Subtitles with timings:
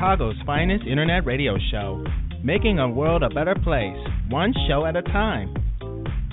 [0.00, 2.02] Chicago's finest internet radio show,
[2.42, 3.98] making a world a better place,
[4.30, 5.52] one show at a time.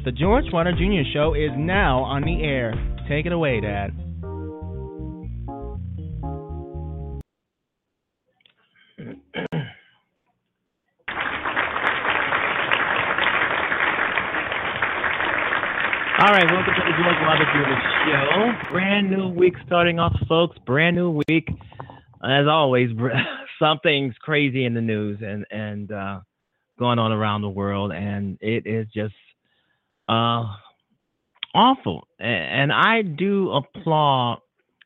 [0.06, 1.04] The George Wilder Jr.
[1.12, 2.74] Show is now on the air.
[3.10, 3.92] Take it away, Dad.
[16.20, 17.76] All right, welcome to the George Wilder Jr.
[18.08, 18.72] Show.
[18.72, 20.58] Brand new week starting off, folks.
[20.66, 21.50] Brand new week.
[22.24, 22.92] As always,
[23.60, 26.20] something's crazy in the news and and uh,
[26.80, 29.16] going on around the world, and it is just
[30.10, 30.46] uh,
[31.54, 32.08] awful.
[32.20, 34.40] And I do applaud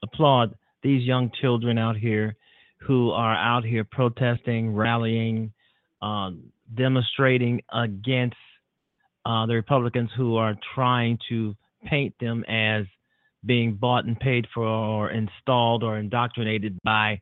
[0.04, 2.36] applaud these young children out here
[2.80, 5.54] who are out here protesting, rallying,
[6.02, 8.36] um, demonstrating against
[9.26, 11.56] uh, the Republicans who are trying to
[11.86, 12.86] paint them as
[13.46, 17.22] being bought and paid for or installed or indoctrinated by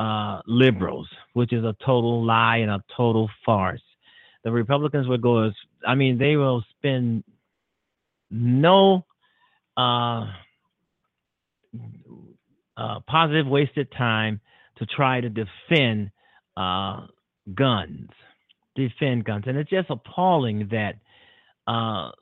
[0.00, 3.82] uh, liberals, which is a total lie and a total farce.
[4.44, 5.52] The Republicans will go, as
[5.86, 7.22] I mean, they will spend
[8.30, 9.04] no
[9.76, 10.24] uh,
[12.78, 14.40] uh, positive wasted time
[14.78, 16.10] to try to defend
[16.56, 17.06] uh,
[17.54, 18.08] guns,
[18.74, 19.44] defend guns.
[19.46, 20.94] And it's just appalling that
[21.66, 22.12] uh,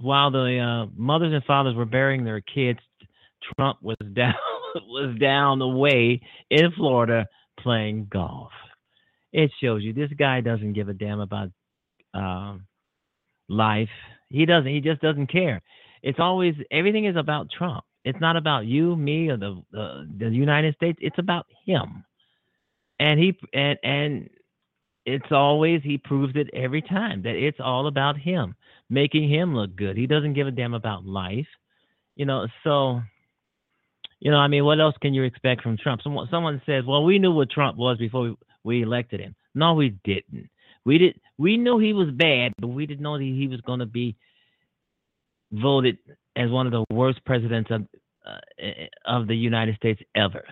[0.00, 2.78] while the uh, mothers and fathers were burying their kids,
[3.56, 4.34] Trump was down
[4.84, 6.20] was down the way
[6.50, 7.26] in Florida
[7.60, 8.52] playing golf.
[9.32, 11.50] It shows you this guy doesn't give a damn about
[12.14, 12.66] um,
[13.48, 13.88] life.
[14.30, 14.70] He doesn't.
[14.70, 15.62] He just doesn't care.
[16.02, 17.84] It's always everything is about Trump.
[18.04, 20.98] It's not about you, me, or the uh, the United States.
[21.02, 22.04] It's about him.
[22.98, 24.30] And he and and
[25.04, 28.54] it's always he proves it every time that it's all about him,
[28.88, 29.96] making him look good.
[29.96, 31.46] He doesn't give a damn about life.
[32.16, 33.02] You know, so
[34.20, 36.02] you know, I mean, what else can you expect from Trump?
[36.02, 39.74] Someone, someone says, "Well, we knew what Trump was before we, we elected him." No,
[39.74, 40.48] we didn't.
[40.84, 41.20] We did.
[41.38, 44.16] We knew he was bad, but we didn't know that he was going to be
[45.52, 45.98] voted
[46.34, 47.86] as one of the worst presidents of
[48.26, 48.68] uh,
[49.04, 50.44] of the United States ever.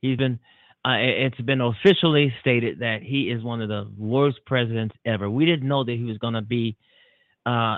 [0.00, 0.38] He's been.
[0.82, 5.28] Uh, it's been officially stated that he is one of the worst presidents ever.
[5.28, 6.78] We didn't know that he was going to be
[7.44, 7.76] uh,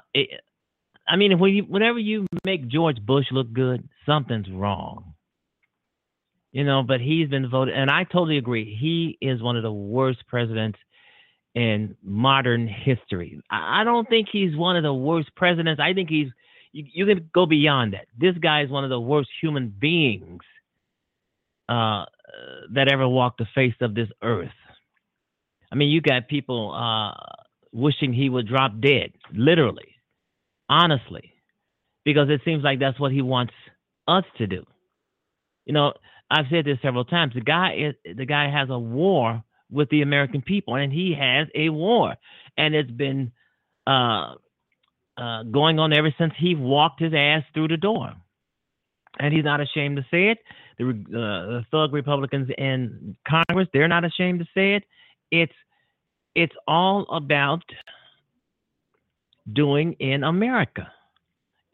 [1.09, 5.15] I mean, when you, whenever you make George Bush look good, something's wrong.
[6.53, 8.77] You know, but he's been voted, and I totally agree.
[8.79, 10.79] He is one of the worst presidents
[11.55, 13.41] in modern history.
[13.51, 15.81] I don't think he's one of the worst presidents.
[15.83, 16.29] I think he's
[16.73, 18.07] you, you can go beyond that.
[18.19, 20.43] This guy is one of the worst human beings
[21.69, 22.05] uh,
[22.73, 24.49] that ever walked the face of this earth.
[25.71, 27.15] I mean, you got people uh,
[27.73, 29.97] wishing he would drop dead, literally,
[30.69, 31.33] honestly,
[32.05, 33.55] because it seems like that's what he wants
[34.07, 34.65] us to do.
[35.65, 35.93] You know,
[36.33, 37.35] I've said this several times.
[37.35, 41.47] The guy is the guy has a war with the American people, and he has
[41.55, 42.15] a war,
[42.57, 43.33] and it's been
[43.87, 44.35] uh,
[45.19, 48.15] uh, going on ever since he walked his ass through the door,
[49.21, 50.39] and he's not ashamed to say it.
[50.79, 54.85] The, uh, the thug Republicans in Congress, they're not ashamed to say it.
[55.31, 55.53] It's
[56.35, 57.63] it's all about
[59.53, 60.91] doing in America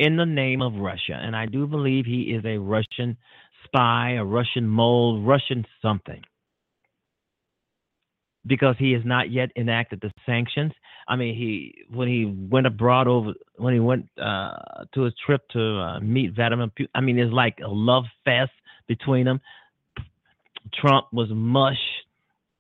[0.01, 3.17] in the name of Russia, and I do believe he is a Russian
[3.69, 6.23] spy, a Russian mole, Russian something
[8.49, 10.73] because he has not yet enacted the sanctions.
[11.07, 15.43] I mean, he when he went abroad over when he went uh, to his trip
[15.51, 16.89] to uh, meet Vladimir Putin.
[16.95, 18.53] I mean, it's like a love fest
[18.87, 19.41] between them.
[20.75, 21.77] Trump was mush.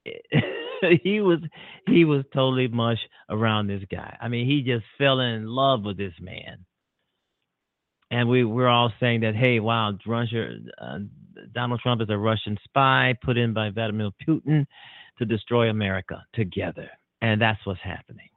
[1.02, 1.40] he was
[1.86, 4.16] he was totally mush around this guy.
[4.20, 6.64] I mean, he just fell in love with this man.
[8.10, 10.98] And we we're all saying that hey, wow, Russia, uh,
[11.52, 14.66] Donald Trump is a Russian spy put in by Vladimir Putin
[15.18, 16.88] to destroy America together.
[17.20, 18.28] And that's what's happening.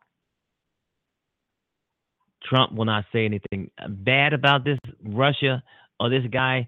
[2.44, 5.63] Trump will not say anything bad about this Russia
[6.00, 6.67] or this guy.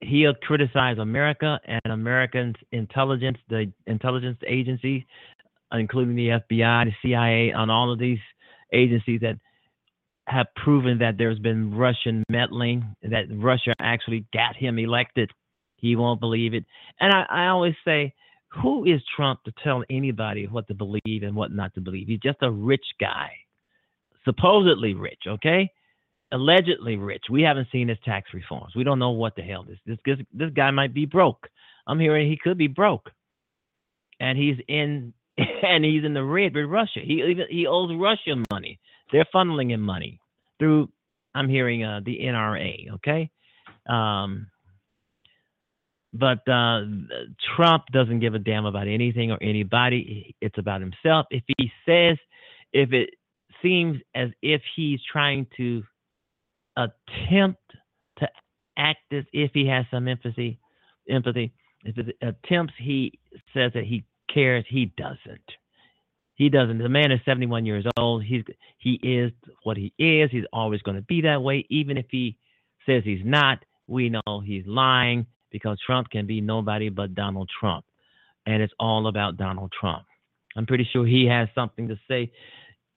[0.00, 5.02] He'll criticize America and American intelligence, the intelligence agencies,
[5.72, 8.18] including the FBI, the CIA, on all of these
[8.72, 9.38] agencies that
[10.26, 15.30] have proven that there's been Russian meddling, that Russia actually got him elected.
[15.76, 16.64] He won't believe it.
[17.00, 18.12] And I, I always say,
[18.48, 22.08] who is Trump to tell anybody what to believe and what not to believe?
[22.08, 23.30] He's just a rich guy,
[24.24, 25.70] supposedly rich, okay?
[26.32, 27.24] Allegedly rich.
[27.30, 28.74] We haven't seen his tax reforms.
[28.74, 31.46] We don't know what the hell this this this, this guy might be broke.
[31.86, 33.10] I'm hearing he could be broke,
[34.18, 37.00] and he's in and he's in the red with Russia.
[37.04, 38.80] He he owes Russia money.
[39.12, 40.20] They're funneling in money
[40.58, 40.88] through.
[41.34, 42.92] I'm hearing uh, the NRA.
[42.94, 43.30] Okay.
[43.88, 44.48] Um,
[46.12, 46.82] but uh,
[47.56, 50.34] Trump doesn't give a damn about anything or anybody.
[50.40, 51.26] It's about himself.
[51.30, 52.16] If he says,
[52.72, 53.10] if it
[53.62, 55.82] seems as if he's trying to
[56.76, 57.60] attempt
[58.18, 58.28] to
[58.76, 60.58] act as if he has some empathy,
[61.08, 61.52] empathy.
[61.84, 63.18] If it attempts, he
[63.54, 64.64] says that he cares.
[64.68, 65.50] He doesn't.
[66.36, 66.78] He doesn't.
[66.78, 68.22] The man is 71 years old.
[68.22, 68.44] He's
[68.78, 70.30] he is what he is.
[70.30, 71.66] He's always going to be that way.
[71.70, 72.36] Even if he
[72.84, 77.84] says he's not, we know he's lying because Trump can be nobody but Donald Trump.
[78.44, 80.04] And it's all about Donald Trump.
[80.56, 82.30] I'm pretty sure he has something to say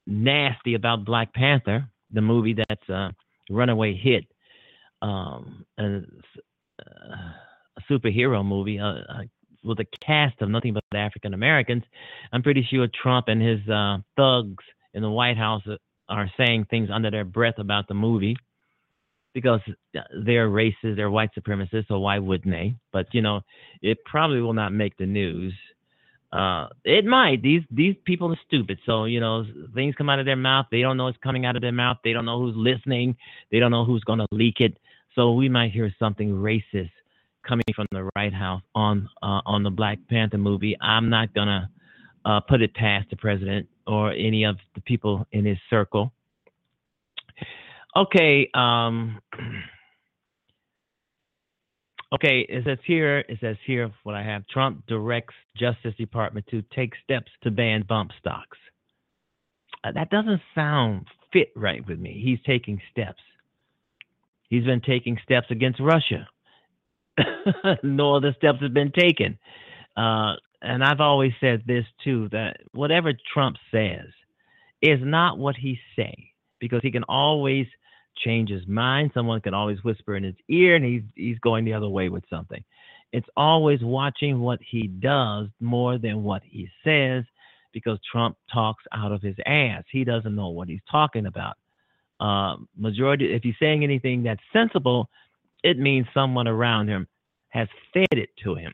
[0.06, 3.14] nasty about Black Panther, the movie that's a
[3.50, 4.26] runaway hit,
[5.02, 6.02] um, a,
[6.80, 9.22] a superhero movie uh, uh,
[9.64, 11.84] with a cast of nothing but African Americans.
[12.32, 14.64] I'm pretty sure Trump and his uh, thugs
[14.94, 15.64] in the White House
[16.08, 18.36] are saying things under their breath about the movie
[19.34, 19.62] because
[20.26, 22.76] they're racist, they're white supremacists, so why wouldn't they?
[22.92, 23.42] But you know,
[23.82, 25.54] it probably will not make the news.
[26.32, 27.42] Uh, it might.
[27.42, 28.80] These these people are stupid.
[28.86, 30.68] So you know, things come out of their mouth.
[30.72, 31.98] They don't know it's coming out of their mouth.
[32.04, 33.18] They don't know who's listening.
[33.52, 34.78] They don't know who's going to leak it.
[35.16, 36.92] So we might hear something racist
[37.48, 40.76] coming from the White House on uh, on the Black Panther movie.
[40.82, 41.70] I'm not gonna
[42.26, 46.12] uh, put it past the president or any of the people in his circle.
[47.96, 48.50] Okay.
[48.54, 49.20] Um,
[52.14, 52.46] okay.
[52.48, 53.20] It says here.
[53.20, 54.48] It says here what I have.
[54.48, 58.58] Trump directs Justice Department to take steps to ban bump stocks.
[59.84, 62.22] Uh, that doesn't sound fit right with me.
[62.24, 63.22] He's taking steps.
[64.50, 66.28] He's been taking steps against Russia.
[67.84, 69.38] no other steps have been taken.
[69.98, 74.08] Uh, and I've always said this too that whatever Trump says
[74.82, 77.66] is not what he say because he can always
[78.18, 79.12] change his mind.
[79.14, 82.24] Someone can always whisper in his ear and he's he's going the other way with
[82.30, 82.64] something.
[83.12, 87.24] It's always watching what he does more than what he says
[87.74, 89.84] because Trump talks out of his ass.
[89.92, 91.58] He doesn't know what he's talking about.
[92.20, 95.10] Uh, majority, if he's saying anything that's sensible,
[95.64, 97.08] it means someone around him
[97.50, 98.74] has fed it to him.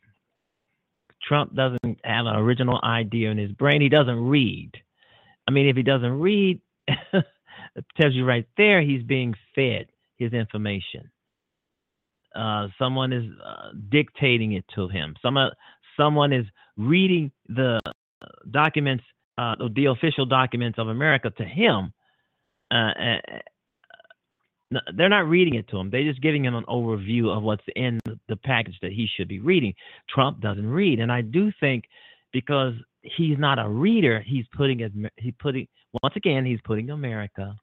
[1.23, 3.81] Trump doesn't have an original idea in his brain.
[3.81, 4.71] He doesn't read.
[5.47, 6.61] I mean, if he doesn't read,
[7.75, 9.87] It tells you right there he's being fed
[10.17, 11.11] his information.
[12.33, 15.15] Uh, someone is uh, dictating it to him.
[15.21, 15.37] Some,
[15.97, 16.45] someone is
[16.77, 17.79] reading the
[18.51, 19.03] documents,
[19.37, 21.93] uh, the official documents of America to him.
[24.95, 25.89] They're not reading it to him.
[25.89, 29.39] They're just giving him an overview of what's in the package that he should be
[29.39, 29.73] reading.
[30.09, 31.85] Trump doesn't read, and I do think
[32.33, 34.79] because he's not a reader, he's putting
[35.17, 35.67] he putting
[36.01, 37.55] once again he's putting America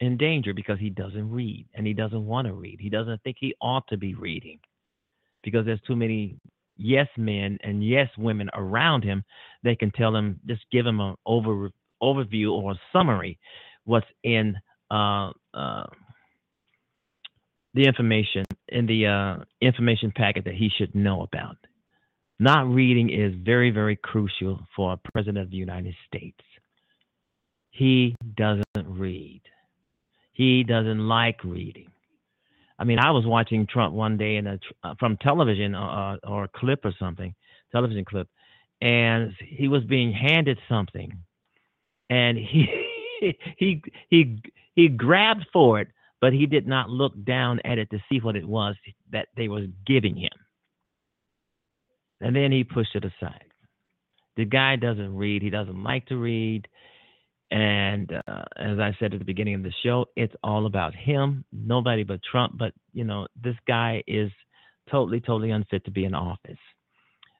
[0.00, 2.78] in danger because he doesn't read and he doesn't want to read.
[2.80, 4.58] He doesn't think he ought to be reading
[5.42, 6.36] because there's too many
[6.76, 9.24] yes men and yes women around him.
[9.62, 11.70] They can tell him just give him an over
[12.02, 13.38] overview or a summary
[13.84, 14.56] what's in
[14.90, 15.86] uh, uh,
[17.74, 21.56] the information in the uh, information packet that he should know about.
[22.38, 26.40] Not reading is very, very crucial for a president of the United States.
[27.70, 29.42] He doesn't read.
[30.32, 31.88] He doesn't like reading.
[32.78, 36.26] I mean, I was watching Trump one day in a, uh, from television uh, uh,
[36.26, 37.34] or a clip or something,
[37.70, 38.28] television clip,
[38.80, 41.12] and he was being handed something,
[42.10, 42.66] and he
[43.56, 44.42] he he
[44.74, 45.88] he grabbed for it,
[46.22, 48.76] but he did not look down at it to see what it was
[49.10, 50.30] that they was giving him.
[52.20, 53.44] And then he pushed it aside.
[54.36, 55.42] The guy doesn't read.
[55.42, 56.68] He doesn't like to read.
[57.50, 61.44] And uh, as I said at the beginning of the show, it's all about him,
[61.52, 62.56] nobody but Trump.
[62.56, 64.30] But, you know, this guy is
[64.90, 66.56] totally, totally unfit to be in office.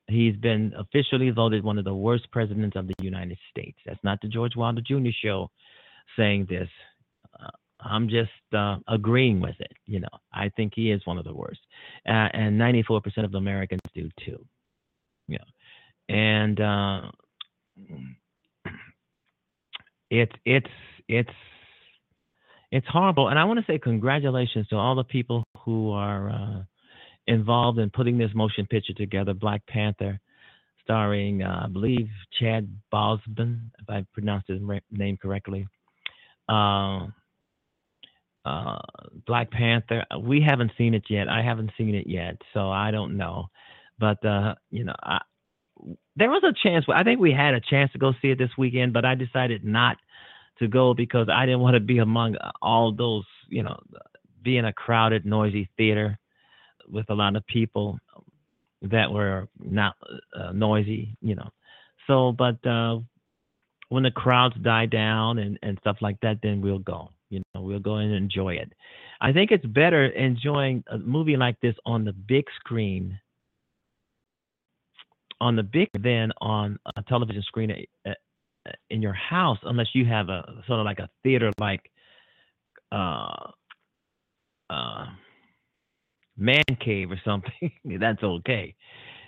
[0.08, 3.78] He's been officially voted one of the worst presidents of the United States.
[3.86, 5.10] That's not the George Wilder Jr.
[5.22, 5.50] show
[6.18, 6.68] saying this.
[7.84, 9.72] I'm just uh, agreeing with it.
[9.86, 11.60] You know, I think he is one of the worst,
[12.08, 14.44] uh, and 94% of Americans do too.
[15.28, 15.38] Yeah,
[16.08, 17.00] and uh,
[20.10, 20.70] it's it's
[21.08, 21.30] it's
[22.70, 23.28] it's horrible.
[23.28, 26.62] And I want to say congratulations to all the people who are uh,
[27.26, 30.20] involved in putting this motion picture together, Black Panther,
[30.82, 32.08] starring uh, I believe
[32.40, 34.60] Chad Boseman, if I pronounced his
[34.90, 35.66] name correctly.
[36.48, 37.06] Uh,
[38.44, 38.78] uh,
[39.26, 40.04] Black Panther.
[40.20, 41.28] We haven't seen it yet.
[41.28, 43.46] I haven't seen it yet, so I don't know.
[43.98, 45.20] But uh, you know, I,
[46.16, 46.84] there was a chance.
[46.92, 49.64] I think we had a chance to go see it this weekend, but I decided
[49.64, 49.96] not
[50.58, 53.78] to go because I didn't want to be among all those, you know,
[54.42, 56.18] be in a crowded, noisy theater
[56.88, 57.98] with a lot of people
[58.82, 59.94] that were not
[60.38, 61.48] uh, noisy, you know.
[62.06, 62.98] So, but uh,
[63.88, 67.10] when the crowds die down and, and stuff like that, then we'll go.
[67.32, 68.72] You know, we'll go and enjoy it.
[69.20, 73.18] I think it's better enjoying a movie like this on the big screen
[75.40, 77.84] on the big than on a television screen
[78.90, 81.90] in your house unless you have a sort of like a theater like
[82.92, 83.50] uh
[84.70, 85.06] uh
[86.36, 88.74] man cave or something that's okay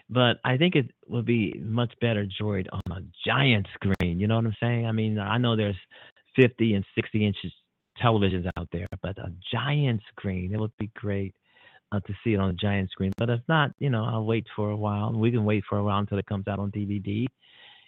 [0.08, 4.37] but i think it would be much better enjoyed on a giant screen you know
[4.37, 5.76] what i'm saying i mean i know there's
[6.37, 7.52] 50 and 60 inches
[8.03, 11.35] televisions out there but a giant screen it would be great
[11.95, 13.13] uh, to see it on a giant screen.
[13.17, 15.13] But if not, you know, I'll wait for a while.
[15.13, 17.27] We can wait for a while until it comes out on DVD.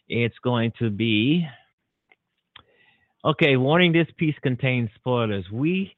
[0.08, 1.46] It's going to be
[3.24, 3.56] okay.
[3.56, 5.44] Warning: This piece contains spoilers.
[5.50, 5.96] We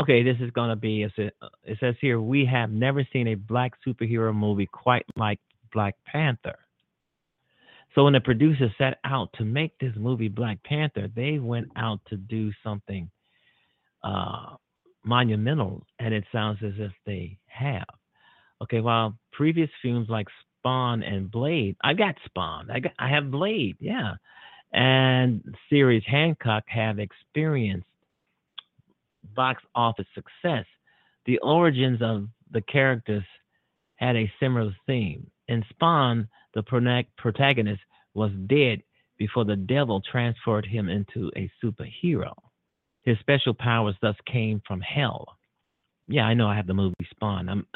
[0.00, 0.22] okay.
[0.22, 1.02] This is going to be.
[1.02, 5.40] It says here we have never seen a black superhero movie quite like
[5.72, 6.58] Black Panther.
[7.94, 12.00] So when the producers set out to make this movie Black Panther, they went out
[12.08, 13.10] to do something
[14.02, 14.56] uh,
[15.04, 17.84] monumental, and it sounds as if they have.
[18.62, 20.26] Okay, while previous films like
[20.58, 24.14] Spawn and Blade, I got Spawn, I got, I have Blade, yeah,
[24.72, 27.86] and series Hancock have experienced
[29.34, 30.66] box office success.
[31.26, 33.24] The origins of the characters
[33.96, 35.30] had a similar theme.
[35.48, 36.62] In Spawn, the
[37.16, 37.82] protagonist
[38.14, 38.82] was dead
[39.18, 42.34] before the devil transferred him into a superhero.
[43.02, 45.36] His special powers thus came from hell.
[46.08, 47.48] Yeah, I know I have the movie Spawn.
[47.48, 47.66] I'm,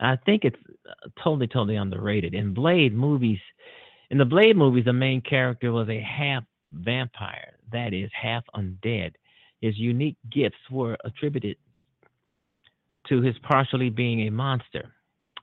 [0.00, 0.56] I think it's
[0.88, 2.34] uh, totally, totally underrated.
[2.34, 3.38] In Blade movies,
[4.10, 9.12] in the Blade movies, the main character was a half vampire, that is, half undead.
[9.60, 11.56] His unique gifts were attributed
[13.08, 14.92] to his partially being a monster.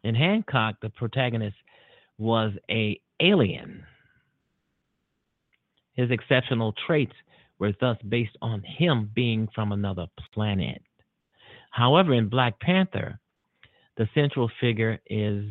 [0.04, 1.56] In Hancock, the protagonist
[2.18, 3.84] was a alien.
[5.94, 7.14] His exceptional traits
[7.60, 10.82] were thus based on him being from another planet.
[11.72, 13.20] However, in Black Panther,
[13.98, 15.46] the central figure is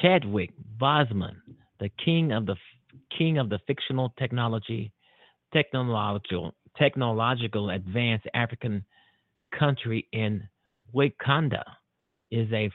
[0.00, 1.36] Chadwick Boseman,
[1.78, 2.56] the king of the
[3.16, 4.92] king of the fictional technology
[5.52, 8.84] technological technological advanced African
[9.58, 10.42] country in
[10.94, 11.64] Wakanda
[12.30, 12.70] is a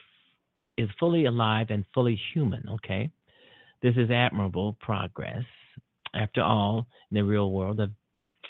[0.76, 2.68] is fully alive and fully human.
[2.68, 3.10] Okay,
[3.82, 5.44] this is admirable progress.
[6.16, 7.90] After all, in the real world, the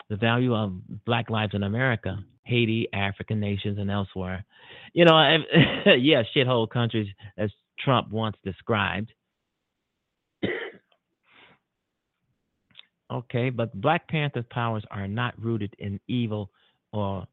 [0.08, 0.72] the value of
[1.04, 4.44] Black lives in America, Haiti, African nations, and elsewhere,
[4.92, 5.16] you know,
[5.98, 9.12] yeah, shithole countries as Trump once described.
[13.12, 16.50] okay, but Black Panther's powers are not rooted in evil
[16.92, 17.26] or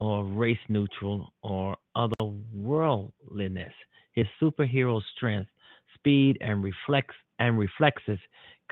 [0.00, 3.72] or race neutral or otherworldliness.
[4.12, 5.48] His superhero strength,
[5.94, 8.18] speed, and reflex and reflexes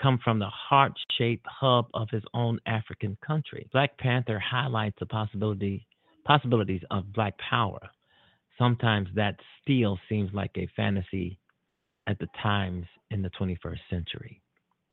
[0.00, 3.68] come from the heart-shaped hub of his own African country.
[3.72, 5.86] Black Panther highlights the possibility
[6.24, 7.80] possibilities of black power.
[8.58, 11.38] Sometimes that still seems like a fantasy
[12.06, 14.40] at the times in the 21st century.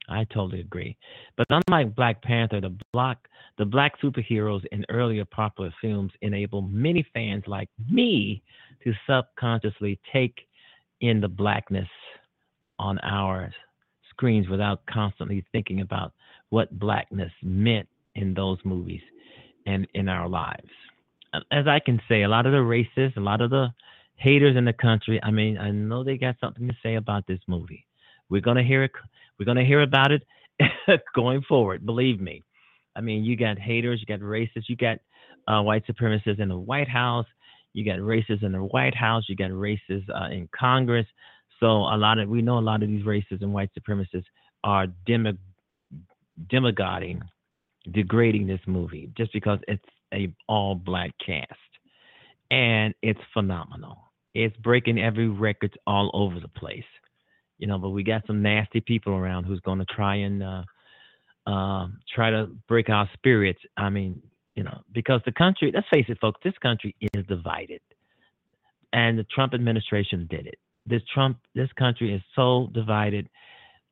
[0.10, 0.96] I totally agree.
[1.36, 3.18] But unlike Black Panther, the black
[3.58, 8.44] the black superheroes in earlier popular films enable many fans like me
[8.84, 10.36] to subconsciously take
[11.02, 11.90] in the blackness
[12.80, 13.52] on our
[14.18, 16.12] screens without constantly thinking about
[16.50, 19.02] what blackness meant in those movies
[19.66, 20.70] and in our lives.
[21.52, 23.68] As I can say, a lot of the racists, a lot of the
[24.16, 27.40] haters in the country, I mean, I know they got something to say about this
[27.48, 27.86] movie.
[28.30, 28.92] We're gonna hear it.
[29.38, 30.24] We're gonna hear about it
[31.16, 31.86] going forward.
[31.86, 32.44] Believe me.
[32.96, 34.98] I mean, you got haters, you got racists, you got
[35.48, 37.28] uh, white supremacists in the White House,
[37.74, 41.06] you got racists in the White House, you got racists uh, in Congress.
[41.60, 44.26] So a lot of we know a lot of these racists and white supremacists
[44.64, 45.34] are demo,
[46.50, 47.22] demagoguing,
[47.92, 51.52] degrading this movie just because it's a all black cast,
[52.52, 53.98] and it's phenomenal.
[54.34, 56.84] It's breaking every record all over the place
[57.58, 60.64] you know, but we got some nasty people around who's going to try and uh,
[61.48, 63.60] uh, try to break our spirits.
[63.78, 64.22] I mean,
[64.56, 67.82] you know, because the country, let's face it, folks, this country is divided,
[68.94, 70.60] and the Trump administration did it.
[70.88, 73.30] This Trump, this country is so divided.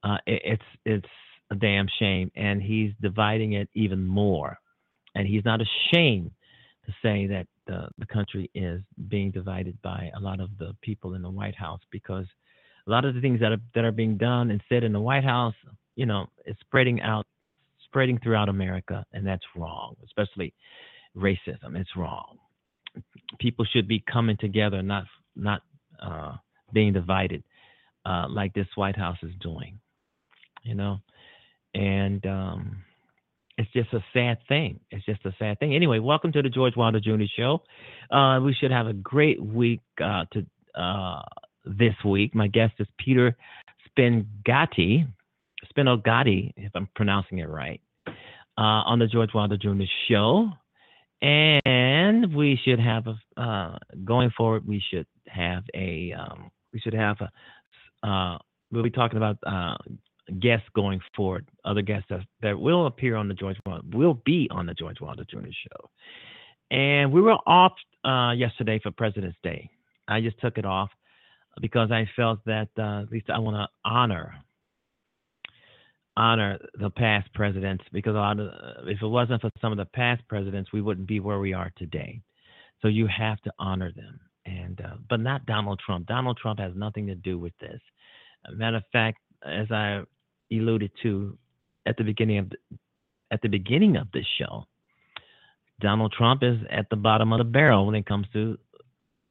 [0.03, 1.13] Uh, it, it's it's
[1.51, 4.58] a damn shame, and he's dividing it even more.
[5.15, 6.31] And he's not ashamed
[6.86, 11.15] to say that the, the country is being divided by a lot of the people
[11.15, 12.25] in the White House because
[12.88, 14.99] a lot of the things that are that are being done and said in the
[14.99, 15.55] White House,
[15.95, 17.25] you know, is spreading out,
[17.86, 19.95] spreading throughout America, and that's wrong.
[20.03, 20.53] Especially
[21.17, 22.38] racism, it's wrong.
[23.39, 25.05] People should be coming together, not
[25.36, 25.62] not
[26.01, 26.36] uh,
[26.76, 27.44] being divided,
[28.06, 29.80] uh, like this White House is doing.
[30.62, 31.00] You know,
[31.74, 32.84] and um,
[33.58, 34.80] it's just a sad thing.
[34.92, 35.74] It's just a sad thing.
[35.74, 37.24] Anyway, welcome to the George Wilder Jr.
[37.36, 37.64] Show.
[38.12, 40.46] Uh, we should have a great week uh, to
[40.80, 41.22] uh,
[41.66, 42.36] this week.
[42.36, 43.36] My guest is Peter
[43.90, 45.08] Spingatti,
[45.72, 47.80] Spinogatti, if I'm pronouncing it right,
[48.58, 49.84] uh, on the George Wilder Jr.
[50.10, 50.50] show.
[51.22, 56.94] And we should have a, uh, going forward, we should have a, um, we should
[56.94, 58.38] have a, uh,
[58.72, 59.76] we'll be talking about uh,
[60.40, 63.58] guests going forward, other guests that, that will appear on the George
[63.94, 65.40] will be on the George Wilder Jr.
[65.40, 65.90] show.
[66.70, 69.70] And we were off uh, yesterday for President's Day.
[70.08, 70.90] I just took it off
[71.62, 74.36] because I felt that uh, at least I want to honor
[76.18, 78.50] honor the past presidents because a lot of,
[78.88, 81.72] if it wasn't for some of the past presidents, we wouldn't be where we are
[81.78, 82.22] today.
[82.82, 86.08] So you have to honor them, and uh, but not Donald Trump.
[86.08, 87.79] Donald Trump has nothing to do with this.
[88.51, 90.01] matter of fact, as I
[90.51, 91.38] alluded to
[91.86, 92.58] at the beginning of the,
[93.31, 94.65] at the beginning of this show,
[95.79, 98.58] Donald Trump is at the bottom of the barrel when it comes to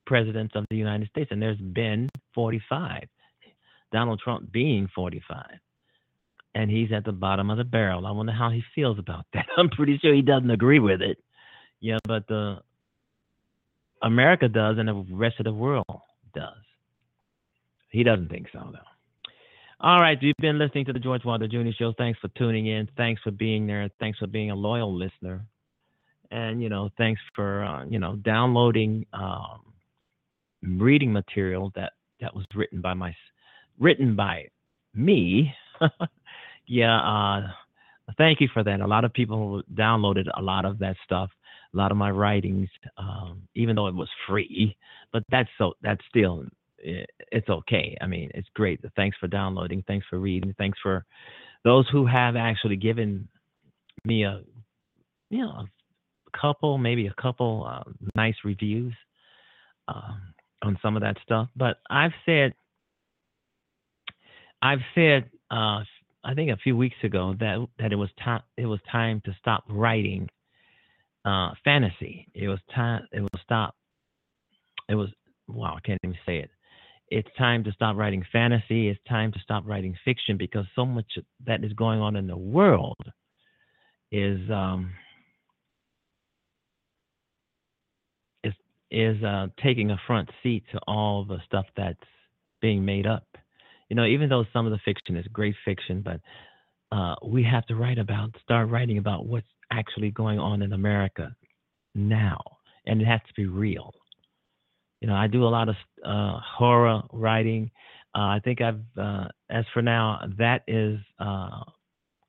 [0.07, 3.05] presidents of the United States, and there's been 45.
[3.93, 5.45] Donald Trump being 45.
[6.57, 8.07] And he's at the bottom of the barrel.
[8.07, 9.47] I wonder how he feels about that.
[9.57, 11.19] I'm pretty sure he doesn't agree with it.
[11.81, 12.59] Yeah, but the
[14.05, 15.87] America does, and the rest of the world
[16.35, 16.63] does.
[17.89, 18.79] He doesn't think so, though.
[19.81, 21.71] All right, you've been listening to the George Wilder Jr.
[21.77, 21.93] Show.
[21.97, 22.89] Thanks for tuning in.
[22.97, 23.89] Thanks for being there.
[23.99, 25.45] Thanks for being a loyal listener.
[26.31, 29.61] And you know, thanks for uh, you know downloading um,
[30.63, 33.15] reading material that that was written by my
[33.79, 34.49] written by
[34.95, 35.53] me.
[36.67, 37.47] yeah, uh,
[38.17, 38.81] thank you for that.
[38.81, 41.31] A lot of people downloaded a lot of that stuff,
[41.75, 44.77] a lot of my writings, um, even though it was free.
[45.13, 46.45] But that's so that's still
[46.79, 47.97] it's okay.
[48.01, 48.81] I mean, it's great.
[48.97, 49.83] Thanks for downloading.
[49.87, 50.55] Thanks for reading.
[50.59, 51.05] Thanks for
[51.65, 53.29] those who have actually given
[54.05, 54.43] me a
[55.31, 58.95] you know a couple, maybe a couple uh, nice reviews.
[59.89, 60.35] Um,
[60.65, 61.49] on some of that stuff.
[61.55, 62.55] But I've said,
[64.63, 65.85] I've said, uh,
[66.27, 69.37] I think a few weeks ago that that it was time it was time to
[69.39, 70.29] stop writing
[71.25, 72.29] uh, fantasy.
[72.35, 73.07] It was time.
[73.13, 73.75] It will stop.
[74.89, 75.09] It was
[75.49, 75.77] wow.
[75.77, 76.51] I can't even say it.
[77.09, 78.89] It's time to stop writing fantasy.
[78.89, 81.07] It's time to stop writing fiction because so much
[81.47, 82.97] that is going on in the world
[84.11, 84.93] is um,
[88.43, 88.55] is
[88.91, 91.99] is uh, taking a front seat to all the stuff that's
[92.61, 93.27] being made up.
[93.89, 96.21] You know, even though some of the fiction is great fiction, but
[96.91, 99.47] uh, we have to write about, start writing about what's
[99.79, 101.35] actually going on in America
[101.95, 102.41] now,
[102.87, 103.93] and it has to be real.
[105.01, 107.71] You know, I do a lot of uh, horror writing.
[108.15, 111.61] Uh, I think I've, uh, as for now, that is uh,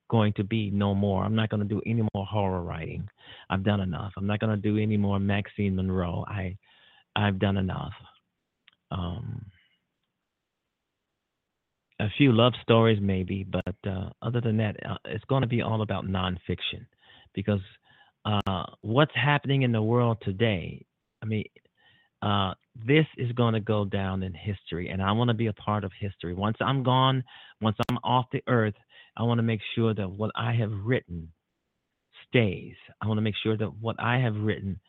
[0.09, 1.23] going to be no more.
[1.23, 3.07] I'm not going to do any more horror writing.
[3.49, 4.13] I've done enough.
[4.17, 6.25] I'm not going to do any more Maxine Monroe.
[6.27, 6.57] I,
[7.15, 7.93] I've done enough.
[8.91, 9.45] Um,
[11.99, 15.61] a few love stories maybe, but uh, other than that, uh, it's going to be
[15.61, 16.85] all about nonfiction
[17.35, 17.61] because
[18.25, 20.83] uh, what's happening in the world today,
[21.21, 21.45] I mean,
[22.21, 22.53] uh,
[22.87, 25.83] this is going to go down in history, and I want to be a part
[25.83, 26.33] of history.
[26.33, 27.23] Once I'm gone,
[27.61, 28.73] once I'm off the earth,
[29.15, 31.31] I want to make sure that what I have written
[32.27, 32.75] stays.
[33.01, 34.79] I want to make sure that what I have written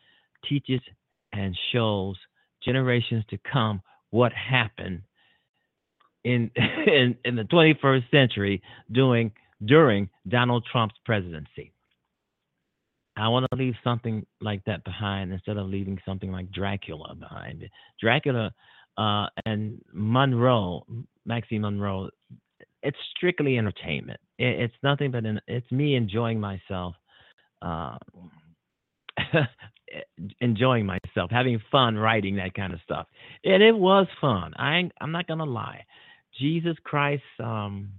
[0.48, 0.80] teaches
[1.32, 2.16] and shows
[2.64, 5.02] generations to come what happened
[6.24, 6.50] in
[6.87, 9.32] in, in the 21st century doing
[9.64, 11.72] during Donald Trump's presidency.
[13.16, 17.64] I want to leave something like that behind instead of leaving something like Dracula behind.
[18.00, 18.52] Dracula
[18.98, 20.85] uh, and Monroe,
[21.24, 22.11] Maxine Monroe,
[22.83, 24.20] it's strictly entertainment.
[24.38, 26.94] It, it's nothing but an, it's me enjoying myself,
[27.62, 27.96] uh,
[30.40, 33.07] enjoying myself, having fun writing that kind of stuff.
[33.44, 34.52] And it was fun.
[34.57, 35.85] I I'm not gonna lie.
[36.38, 37.90] Jesus Christ um,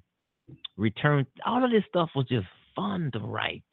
[0.77, 1.25] return.
[1.45, 3.63] All of this stuff was just fun to write.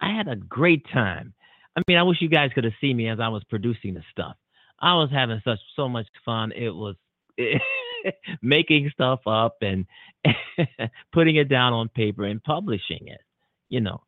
[0.00, 1.34] I had a great time.
[1.76, 4.02] I mean, I wish you guys could have seen me as I was producing the
[4.10, 4.36] stuff.
[4.80, 6.52] I was having such so much fun.
[6.52, 6.96] It was
[8.42, 9.86] making stuff up and
[11.12, 13.20] putting it down on paper and publishing it,
[13.68, 14.02] you know,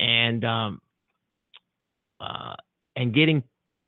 [0.00, 0.80] and um,
[2.20, 2.54] uh,
[2.96, 3.42] and getting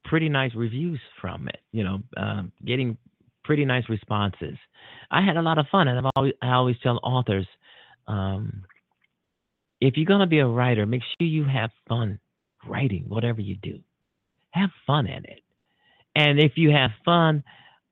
[0.04, 1.60] pretty nice reviews from it.
[1.72, 2.96] You know, um, getting
[3.44, 4.56] pretty nice responses.
[5.10, 7.46] I had a lot of fun, and I've always I always tell authors,
[8.06, 8.64] um,
[9.80, 12.18] if you're gonna be a writer, make sure you have fun
[12.66, 13.80] writing whatever you do.
[14.50, 15.42] Have fun at it,
[16.14, 17.44] and if you have fun,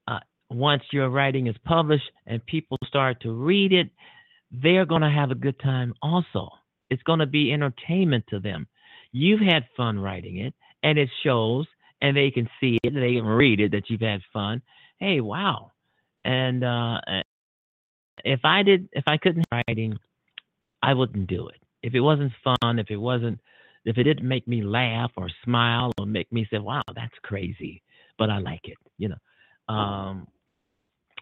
[0.06, 0.20] uh,
[0.50, 3.90] once your writing is published and people start to read it,
[4.50, 6.48] they're gonna have a good time also.
[6.90, 8.66] It's gonna be entertainment to them.
[9.12, 11.66] You've had fun writing it, and it shows,
[12.00, 14.62] and they can see it, they can read it that you've had fun,
[14.98, 15.72] hey, wow.
[16.24, 17.00] And uh,
[18.24, 19.98] if I did, if I couldn't writing,
[20.82, 21.60] I wouldn't do it.
[21.82, 23.38] If it wasn't fun, if it wasn't,
[23.84, 27.82] if it didn't make me laugh or smile or make me say, wow, that's crazy,
[28.18, 30.26] but I like it, you know, um,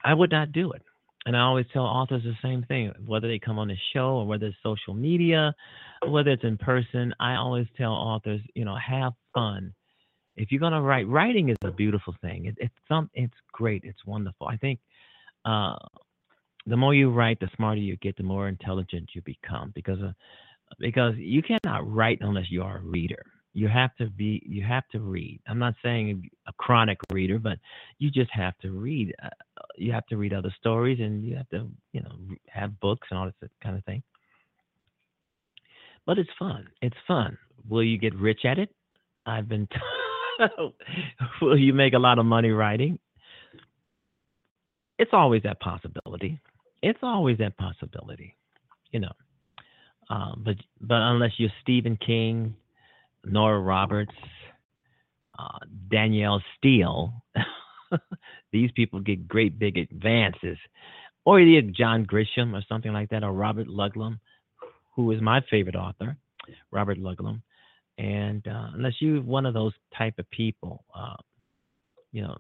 [0.04, 0.82] I would not do it.
[1.26, 4.26] And I always tell authors the same thing, whether they come on the show or
[4.26, 5.52] whether it's social media,
[6.06, 7.12] whether it's in person.
[7.18, 9.74] I always tell authors, you know, have fun
[10.36, 12.46] if you're gonna write, writing is a beautiful thing.
[12.46, 13.82] It, it's some, it's great.
[13.84, 14.46] It's wonderful.
[14.46, 14.80] I think
[15.44, 15.76] uh,
[16.66, 19.72] the more you write, the smarter you get, the more intelligent you become.
[19.74, 20.12] Because uh,
[20.79, 23.24] because you cannot write unless you are a reader.
[23.55, 24.42] You have to be.
[24.46, 25.40] You have to read.
[25.48, 27.59] I'm not saying a chronic reader, but
[27.98, 29.14] you just have to read.
[29.22, 29.31] Uh,
[29.76, 32.12] you have to read other stories, and you have to, you know,
[32.48, 34.02] have books and all this kind of thing.
[36.05, 36.68] But it's fun.
[36.83, 37.38] It's fun.
[37.68, 38.68] Will you get rich at it?
[39.24, 39.66] I've been.
[39.66, 39.79] T-
[41.42, 42.98] Will you make a lot of money writing?
[44.98, 46.40] It's always that possibility.
[46.83, 48.37] It's always that possibility,
[48.90, 49.12] you know.
[50.08, 52.54] Uh, but but unless you're Stephen King,
[53.24, 54.12] Nora Roberts,
[55.38, 55.58] uh,
[55.90, 57.12] Danielle Steel,
[58.52, 60.58] these people get great big advances.
[61.24, 64.20] Or you John Grisham or something like that, or Robert Ludlum,
[64.94, 66.16] who is my favorite author,
[66.70, 67.42] Robert Ludlum
[67.98, 71.16] and uh, unless you're one of those type of people, uh,
[72.12, 72.36] you know,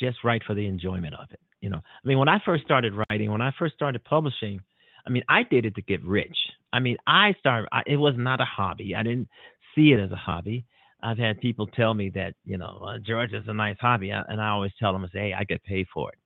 [0.00, 1.40] just write for the enjoyment of it.
[1.60, 4.60] You know, I mean, when I first started writing, when I first started publishing,
[5.06, 6.36] I mean, I did it to get rich.
[6.72, 7.68] I mean, I started.
[7.72, 8.94] I, it was not a hobby.
[8.94, 9.28] I didn't
[9.74, 10.64] see it as a hobby.
[11.02, 14.40] I've had people tell me that, you know, uh, George is a nice hobby, and
[14.40, 16.18] I always tell them, I say, hey, I get paid for it.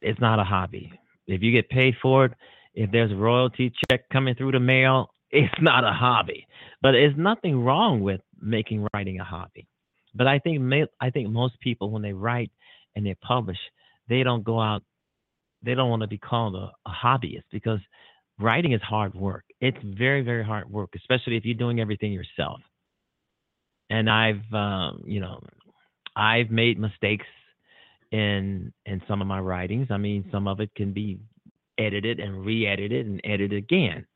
[0.00, 0.90] It's not a hobby.
[1.26, 2.32] If you get paid for it,
[2.74, 6.46] if there's a royalty check coming through the mail, it's not a hobby.
[6.80, 9.66] But there's nothing wrong with making writing a hobby.
[10.14, 10.60] But I think
[11.00, 12.50] I think most people when they write
[12.96, 13.58] and they publish,
[14.08, 14.82] they don't go out.
[15.62, 17.78] They don't want to be called a, a hobbyist because
[18.42, 19.44] writing is hard work.
[19.60, 22.60] It's very very hard work, especially if you're doing everything yourself.
[23.90, 25.40] and I've um, you know
[26.16, 27.26] I've made mistakes
[28.12, 29.88] in in some of my writings.
[29.90, 31.20] I mean, some of it can be
[31.78, 34.06] edited and re-edited and edited again,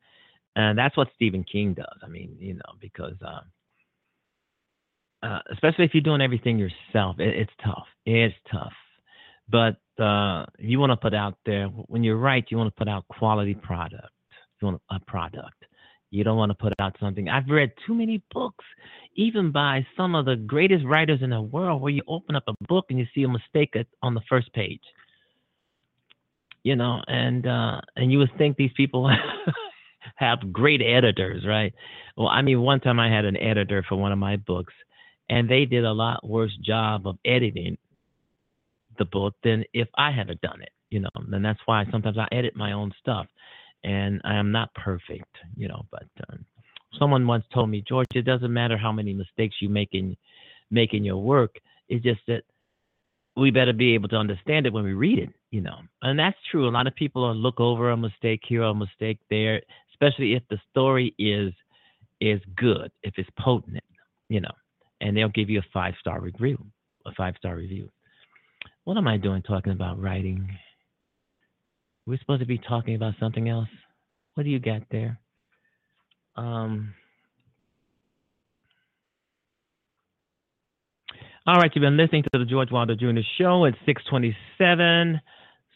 [0.55, 1.99] and that's what Stephen King does.
[2.03, 3.41] I mean, you know, because uh,
[5.25, 7.87] uh, especially if you're doing everything yourself, it, it's tough.
[8.05, 8.73] It's tough,
[9.49, 12.89] but uh, you want to put out there when you write, you want to put
[12.89, 14.09] out quality product.
[14.61, 15.65] Want a product.
[16.09, 17.27] You don't want to put out something.
[17.27, 18.63] I've read too many books,
[19.15, 22.53] even by some of the greatest writers in the world, where you open up a
[22.67, 24.81] book and you see a mistake on the first page.
[26.63, 29.09] You know, and uh, and you would think these people
[30.15, 31.73] have great editors, right?
[32.15, 34.73] Well, I mean, one time I had an editor for one of my books,
[35.29, 37.77] and they did a lot worse job of editing
[38.97, 40.71] the book than if I had done it.
[40.89, 43.27] You know, and that's why sometimes I edit my own stuff
[43.83, 45.85] and I am not perfect, you know.
[45.91, 46.45] But um,
[46.99, 50.15] someone once told me, George, it doesn't matter how many mistakes you make in
[50.71, 51.55] making your work.
[51.89, 52.43] It's just that
[53.35, 55.77] we better be able to understand it when we read it, you know.
[56.01, 56.67] And that's true.
[56.67, 59.61] A lot of people look over a mistake here, a mistake there,
[59.93, 61.53] especially if the story is
[62.19, 63.83] is good, if it's potent,
[64.27, 64.51] you know.
[65.01, 66.57] And they'll give you a five star review,
[67.05, 67.89] a five star review.
[68.85, 70.49] What am I doing talking about writing?
[72.07, 73.67] We're supposed to be talking about something else.
[74.35, 75.19] What do you got there?
[76.37, 76.93] Um,
[81.45, 83.19] all right, you've been listening to the George Wilder Jr.
[83.37, 85.19] Show at 627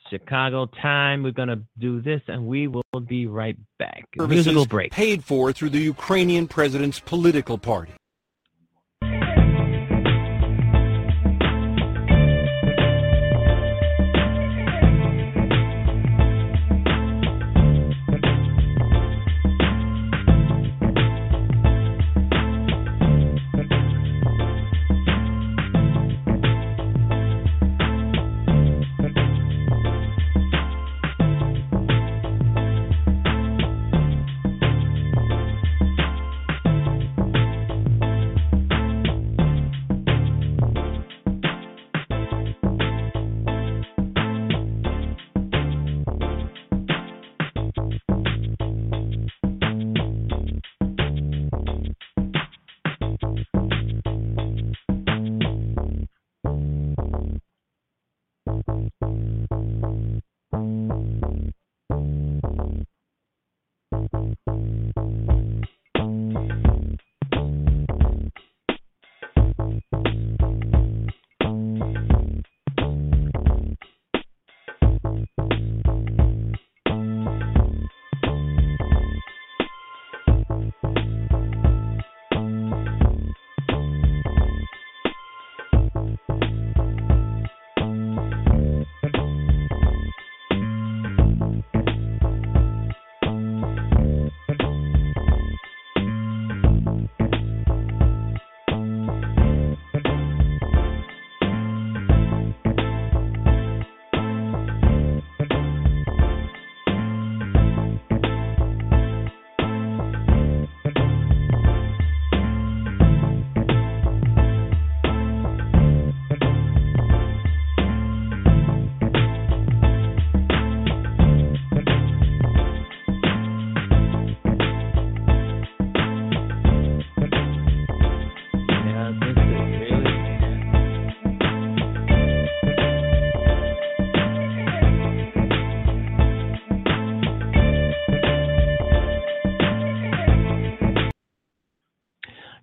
[0.10, 1.22] Chicago time.
[1.22, 4.06] We're going to do this and we will be right back.
[4.16, 4.94] Musical break.
[4.94, 7.92] Paid for through the Ukrainian president's political party.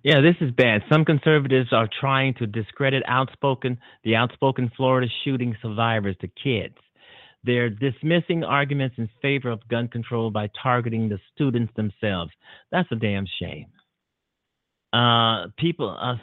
[0.09, 0.81] Yeah, this is bad.
[0.91, 6.73] Some conservatives are trying to discredit outspoken the outspoken Florida shooting survivors, the kids.
[7.43, 12.31] They're dismissing arguments in favor of gun control by targeting the students themselves.
[12.71, 13.67] That's a damn shame.
[14.91, 16.15] Uh, people, uh,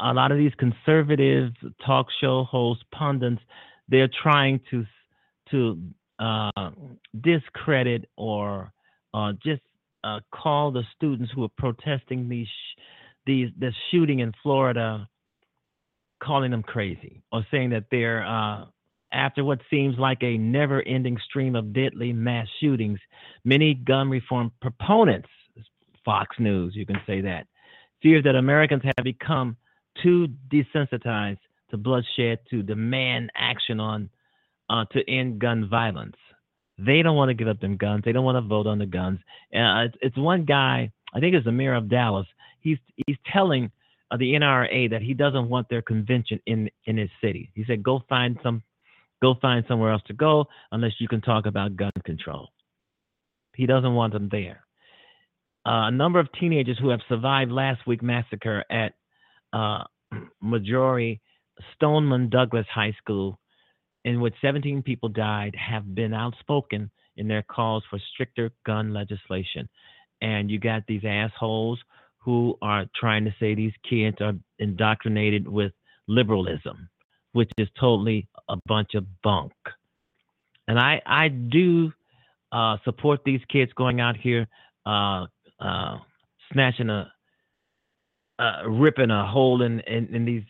[0.00, 1.52] a lot of these conservative
[1.84, 3.42] talk show hosts, pundits,
[3.88, 4.86] they're trying to
[5.50, 5.82] to
[6.18, 6.70] uh,
[7.20, 8.72] discredit or
[9.12, 9.60] uh, just
[10.02, 12.48] uh, call the students who are protesting these
[13.26, 15.08] these this shooting in Florida,
[16.22, 18.64] calling them crazy or saying that they're uh,
[19.12, 22.98] after what seems like a never-ending stream of deadly mass shootings.
[23.44, 25.28] Many gun reform proponents,
[26.04, 27.46] Fox News, you can say that,
[28.02, 29.56] fear that Americans have become
[30.02, 31.38] too desensitized
[31.70, 34.10] to bloodshed to demand action on
[34.68, 36.16] uh, to end gun violence.
[36.78, 38.02] They don't want to give up them guns.
[38.04, 39.20] They don't want to vote on the guns.
[39.54, 42.26] Uh, it's, it's one guy, I think it's the mayor of Dallas
[42.64, 43.70] he's he's telling
[44.10, 47.50] uh, the NRA that he doesn't want their convention in in his city.
[47.54, 48.62] He said, "Go find some,
[49.22, 52.48] go find somewhere else to go unless you can talk about gun control."
[53.54, 54.64] He doesn't want them there.
[55.66, 58.94] Uh, a number of teenagers who have survived last week's massacre at
[59.52, 59.84] uh,
[60.42, 61.20] Marjory
[61.74, 63.38] Stoneman Douglas High School,
[64.04, 69.68] in which 17 people died, have been outspoken in their calls for stricter gun legislation.
[70.20, 71.78] And you got these assholes
[72.24, 75.72] who are trying to say these kids are indoctrinated with
[76.08, 76.88] liberalism,
[77.32, 79.52] which is totally a bunch of bunk.
[80.66, 81.92] And I, I do
[82.50, 84.46] uh, support these kids going out here,
[84.86, 85.26] uh,
[85.60, 85.98] uh,
[86.52, 87.12] snatching a,
[88.38, 90.42] uh, ripping a hole in, in, in, these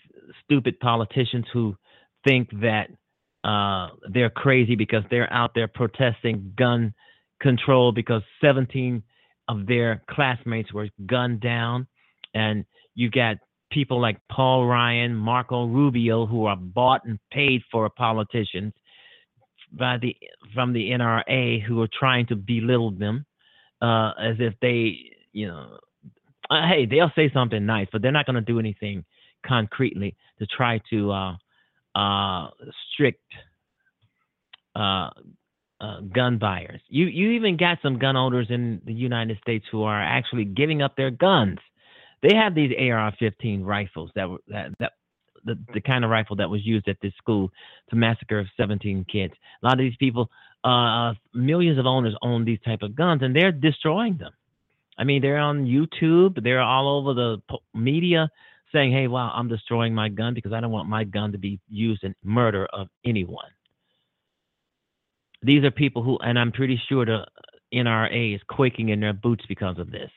[0.45, 1.77] stupid politicians who
[2.25, 2.89] think that
[3.43, 6.95] uh, they're crazy because they're out there protesting gun
[7.41, 9.03] control because 17
[9.49, 11.87] of their classmates were gunned down.
[12.35, 13.37] And you got
[13.71, 18.73] people like Paul Ryan, Marco Rubio, who are bought and paid for politicians
[19.73, 20.17] by the
[20.55, 23.27] from the NRA who are trying to belittle them
[23.83, 24.99] uh, as if they,
[25.33, 25.79] you know,
[26.51, 29.05] uh, hey, they'll say something nice, but they're not going to do anything
[29.45, 31.37] concretely to try to uh,
[31.95, 32.49] uh,
[32.93, 33.23] strict
[35.85, 36.81] uh, gun buyers.
[36.88, 40.83] You you even got some gun owners in the United States who are actually giving
[40.83, 41.59] up their guns.
[42.23, 44.92] They have these AR-15 rifles that were that, that
[45.44, 47.51] the, the kind of rifle that was used at this school
[47.90, 49.35] to massacre 17 kids.
[49.62, 50.31] A lot of these people,
[50.64, 54.33] uh, millions of owners own these type of guns, and they're destroying them.
[54.97, 58.31] I mean, they're on YouTube, they're all over the media
[58.73, 61.61] saying, "Hey, wow, I'm destroying my gun because I don't want my gun to be
[61.68, 63.51] used in murder of anyone."
[65.45, 67.27] These are people who, and I'm pretty sure the
[67.73, 70.11] NRA is quaking in their boots because of this.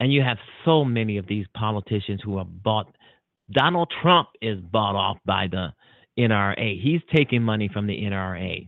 [0.00, 2.92] And you have so many of these politicians who are bought.
[3.52, 5.68] Donald Trump is bought off by the
[6.18, 6.82] NRA.
[6.82, 8.66] He's taking money from the NRA.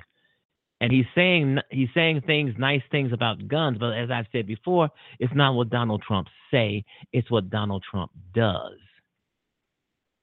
[0.81, 4.91] And he's saying he's saying things, nice things about guns, but as I've said before,
[5.19, 8.79] it's not what Donald Trump say, it's what Donald Trump does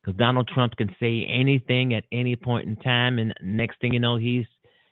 [0.10, 4.00] because Donald Trump can say anything at any point in time, and next thing you
[4.00, 4.46] know, he's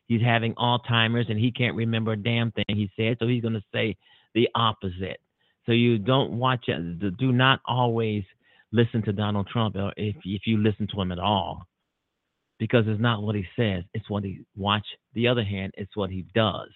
[0.05, 3.53] he's having Alzheimer's and he can't remember a damn thing he said, so he's going
[3.55, 3.97] to say
[4.35, 5.19] the opposite.
[5.65, 7.17] So you don't watch it.
[7.17, 8.23] Do not always
[8.71, 11.63] listen to Donald Trump, or if if you listen to him at all,
[12.59, 14.85] because it's not what he says; it's what he watch.
[15.13, 16.69] The other hand, it's what he does.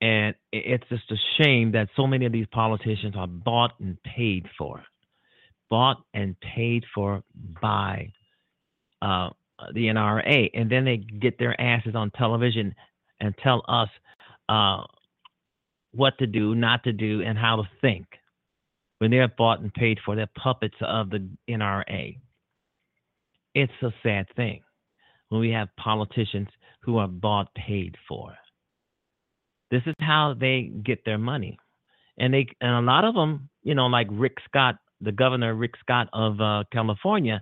[0.00, 4.46] And it's just a shame that so many of these politicians are bought and paid
[4.56, 4.82] for
[5.70, 7.22] bought and paid for
[7.62, 8.12] by
[9.00, 9.30] uh,
[9.74, 12.74] the NRA, and then they get their asses on television
[13.20, 13.88] and tell us
[14.48, 14.82] uh,
[15.92, 18.06] what to do, not to do, and how to think
[18.98, 20.16] when they're bought and paid for.
[20.16, 22.18] They're puppets of the NRA.
[23.54, 24.62] It's a sad thing
[25.28, 26.48] when we have politicians
[26.82, 28.32] who are bought paid for.
[29.70, 31.58] This is how they get their money,
[32.18, 35.74] and they and a lot of them, you know, like Rick Scott the governor Rick
[35.80, 37.40] Scott of uh, California,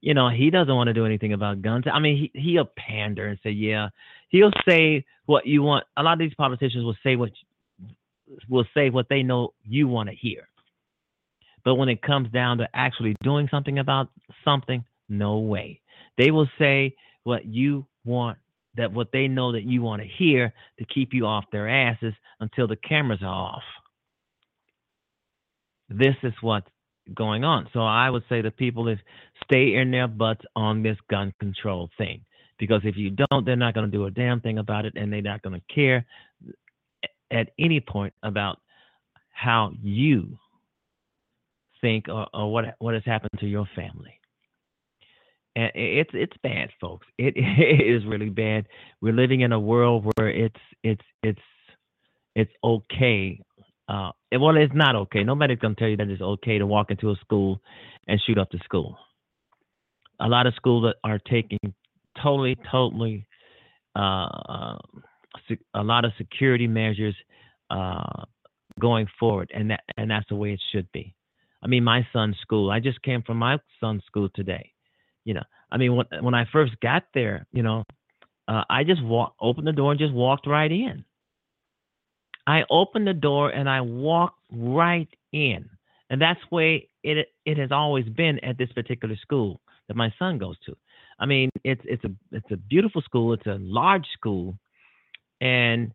[0.00, 1.84] you know, he doesn't want to do anything about guns.
[1.90, 3.88] I mean, he he'll pander and say, yeah,
[4.28, 5.84] he'll say what you want.
[5.96, 7.30] A lot of these politicians will say what
[8.48, 10.48] will say what they know you want to hear.
[11.64, 14.08] But when it comes down to actually doing something about
[14.44, 15.80] something, no way.
[16.18, 16.94] They will say
[17.24, 18.38] what you want
[18.76, 22.12] that what they know that you want to hear to keep you off their asses
[22.40, 23.62] until the cameras are off.
[25.88, 26.64] This is what
[27.12, 27.68] going on.
[27.72, 28.98] So I would say to people is
[29.44, 32.22] stay in their butts on this gun control thing.
[32.58, 35.12] Because if you don't, they're not going to do a damn thing about it and
[35.12, 36.06] they're not going to care
[37.30, 38.60] at any point about
[39.30, 40.38] how you
[41.80, 44.20] think or, or what what has happened to your family.
[45.56, 47.06] And it's it's bad, folks.
[47.18, 48.66] It, it is really bad.
[49.00, 51.40] We're living in a world where it's it's it's
[52.34, 53.40] it's okay
[53.88, 55.24] uh, well, it's not okay.
[55.24, 57.60] Nobody's gonna tell you that it's okay to walk into a school
[58.08, 58.96] and shoot up the school.
[60.20, 61.58] A lot of schools are taking
[62.22, 63.26] totally, totally
[63.96, 64.78] uh,
[65.74, 67.14] a lot of security measures
[67.70, 68.24] uh,
[68.80, 71.14] going forward, and that and that's the way it should be.
[71.62, 72.70] I mean, my son's school.
[72.70, 74.72] I just came from my son's school today.
[75.24, 77.84] You know, I mean, when when I first got there, you know,
[78.48, 81.04] uh, I just walked, opened the door, and just walked right in.
[82.46, 85.68] I opened the door and I walked right in.
[86.10, 90.38] And that's way it it has always been at this particular school that my son
[90.38, 90.76] goes to.
[91.18, 93.32] I mean, it's it's a it's a beautiful school.
[93.32, 94.56] It's a large school,
[95.40, 95.92] and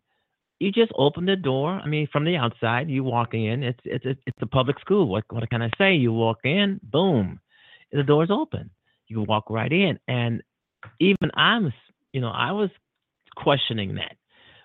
[0.58, 1.80] you just open the door.
[1.82, 3.62] I mean, from the outside, you walk in.
[3.62, 5.06] It's it's it's a public school.
[5.08, 5.94] What what can I say?
[5.94, 7.40] You walk in, boom,
[7.92, 8.70] the door's open.
[9.08, 9.98] You walk right in.
[10.08, 10.42] And
[11.00, 11.72] even I'm,
[12.12, 12.70] you know, I was
[13.36, 14.16] questioning that.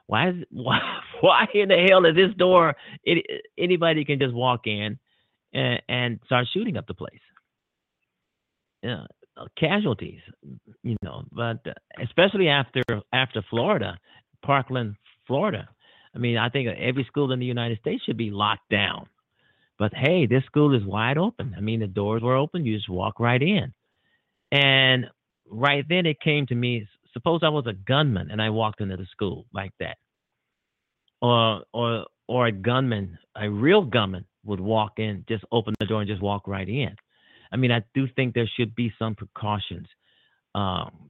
[0.08, 0.80] Why is why
[1.22, 2.76] why in the hell is this door?
[3.04, 4.98] It, anybody can just walk in
[5.54, 7.20] and, and start shooting up the place.
[8.84, 9.06] Yeah,
[9.38, 10.22] uh, casualties,
[10.84, 11.24] you know.
[11.32, 12.84] But uh, especially after
[13.14, 13.98] after Florida,
[14.44, 14.96] Parkland,
[15.28, 15.68] Florida.
[16.14, 19.08] I mean, I think every school in the United States should be locked down.
[19.78, 21.54] But hey, this school is wide open.
[21.58, 22.66] I mean, the doors were open.
[22.66, 23.74] You just walk right in.
[24.52, 25.08] And
[25.50, 28.98] right then it came to me suppose I was a gunman and I walked into
[28.98, 29.98] the school like that.
[31.22, 36.02] Or or or a gunman, a real gunman would walk in, just open the door
[36.02, 36.96] and just walk right in.
[37.52, 39.88] I mean, I do think there should be some precautions
[40.54, 41.10] um,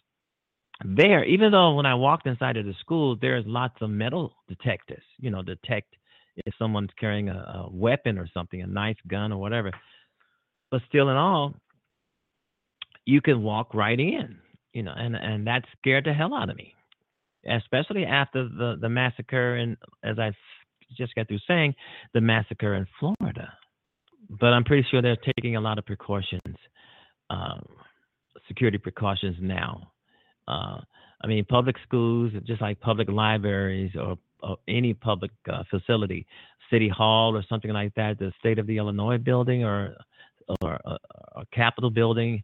[0.83, 1.23] there.
[1.25, 5.31] Even though when I walked inside of the school, there's lots of metal detectors, you
[5.31, 5.95] know, detect
[6.35, 9.71] if someone's carrying a, a weapon or something, a knife, gun, or whatever.
[10.69, 11.55] But still, in all,
[13.05, 14.37] you can walk right in,
[14.75, 16.75] you know, and and that scared the hell out of me,
[17.49, 20.33] especially after the the massacre and as I
[20.97, 21.73] just got through saying,
[22.13, 23.53] the massacre in Florida.
[24.29, 26.57] But I'm pretty sure they're taking a lot of precautions,
[27.29, 27.65] um,
[28.47, 29.91] security precautions now.
[30.47, 30.81] Uh,
[31.21, 36.27] I mean, public schools, just like public libraries or uh, any public uh, facility,
[36.69, 39.95] city hall or something like that, the state of the Illinois building or
[40.61, 40.97] or a,
[41.37, 42.43] a Capitol building,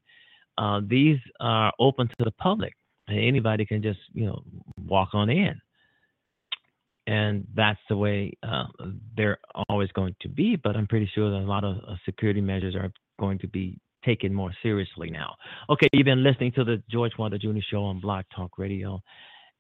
[0.62, 2.74] uh, these are open to the public.
[3.10, 4.44] Anybody can just you know
[4.86, 5.60] walk on in,
[7.08, 8.66] and that's the way uh,
[9.18, 10.56] they're always going to be.
[10.56, 13.80] But I'm pretty sure that a lot of uh, security measures are going to be
[14.06, 15.36] taken more seriously now.
[15.70, 17.60] Okay, you've been listening to the George Wilder Jr.
[17.70, 19.02] Show on Blog Talk Radio.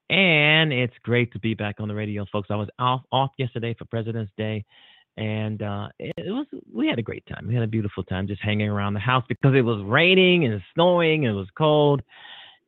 [0.09, 2.49] And it's great to be back on the radio, folks.
[2.51, 4.65] I was off off yesterday for President's Day,
[5.21, 7.47] and uh, it, was we had a great time.
[7.47, 10.59] We had a beautiful time just hanging around the house because it was raining and
[10.73, 12.01] snowing and it was cold,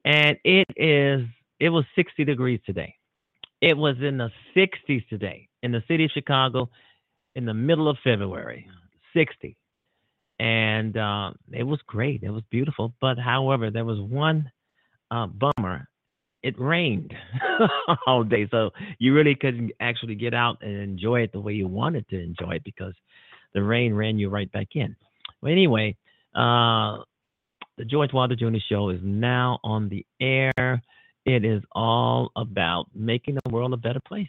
[0.05, 1.25] and it is
[1.59, 2.95] it was 60 degrees today.
[3.59, 6.69] It was in the 60s today in the city of Chicago,
[7.35, 8.67] in the middle of February,
[9.15, 9.57] 60,
[10.39, 12.21] and uh, it was great.
[12.21, 14.51] It was beautiful, but however, there was one
[15.09, 15.87] uh, bummer
[16.43, 17.13] it rained
[18.07, 21.67] all day, so you really couldn't actually get out and enjoy it the way you
[21.67, 22.93] wanted to enjoy it because
[23.53, 24.95] the rain ran you right back in.
[25.41, 25.95] Well, anyway,
[26.35, 27.03] uh,
[27.77, 28.57] the George Wilder Jr.
[28.69, 30.81] Show is now on the air.
[31.25, 34.27] It is all about making the world a better place.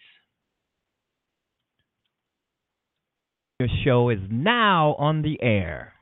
[3.60, 5.94] Your show is now on the air.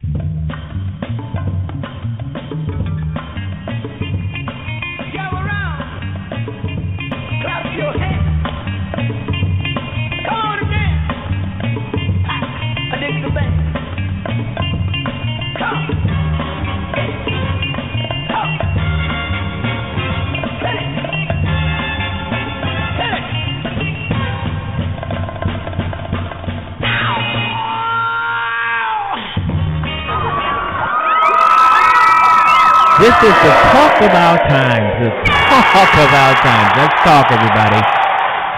[33.03, 34.91] This is the talk of our times.
[35.03, 35.11] The
[35.51, 36.71] talk of our times.
[36.79, 37.83] Let's talk, everybody.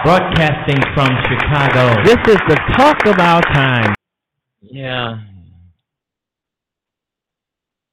[0.05, 2.03] Broadcasting from Chicago.
[2.05, 3.95] This is the talk of our time.
[4.61, 5.17] Yeah.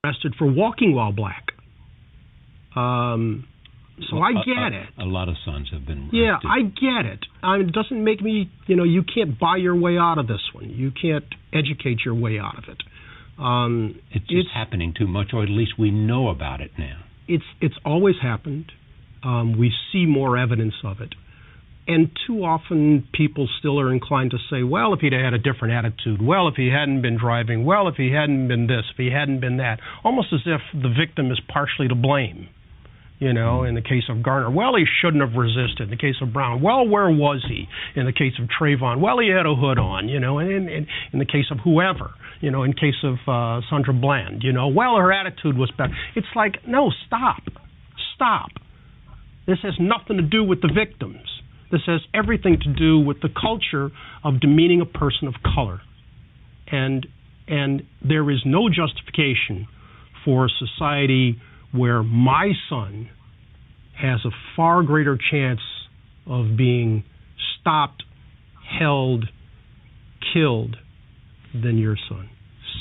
[0.05, 1.53] Arrested for walking while black.
[2.77, 3.45] Um,
[4.11, 4.89] so Well, I a- get a, it.
[4.99, 6.37] A lot of sons have been Yeah.
[6.47, 7.25] I get it.
[7.43, 10.27] I mean, it doesn't make me, you know, you can't buy your way out of
[10.27, 10.69] this one.
[10.69, 11.25] You can't
[11.55, 12.83] educate your way out of it.
[13.43, 16.99] Um, it's just it's- happening too much, or at least we know about it now.
[17.29, 18.73] it's it's always happened.
[19.25, 21.15] Um, we see more evidence of it,
[21.87, 25.75] and too often people still are inclined to say, "Well, if he'd had a different
[25.75, 29.11] attitude, well, if he hadn't been driving, well, if he hadn't been this, if he
[29.11, 32.49] hadn't been that," almost as if the victim is partially to blame.
[33.21, 35.83] You know, in the case of Garner, well, he shouldn't have resisted.
[35.83, 37.69] In the case of Brown, well, where was he?
[37.95, 40.09] In the case of Trayvon, well, he had a hood on.
[40.09, 42.11] You know, and in, in, in the case of whoever,
[42.43, 45.95] you know, in case of uh, Sandra Bland, you know, well, her attitude was better.
[46.17, 47.43] It's like, no, stop,
[48.15, 48.51] stop.
[49.47, 51.23] This has nothing to do with the victims.
[51.71, 53.91] This has everything to do with the culture
[54.25, 55.81] of demeaning a person of color,
[56.71, 57.07] and
[57.49, 59.69] and there is no justification
[60.25, 61.41] for a society
[61.73, 63.09] where my son
[64.01, 65.61] has a far greater chance
[66.27, 67.05] of being
[67.61, 68.05] stopped,
[68.79, 69.25] held,
[70.33, 70.77] killed
[71.55, 72.29] than your son,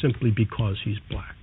[0.02, 1.36] simply because he's black.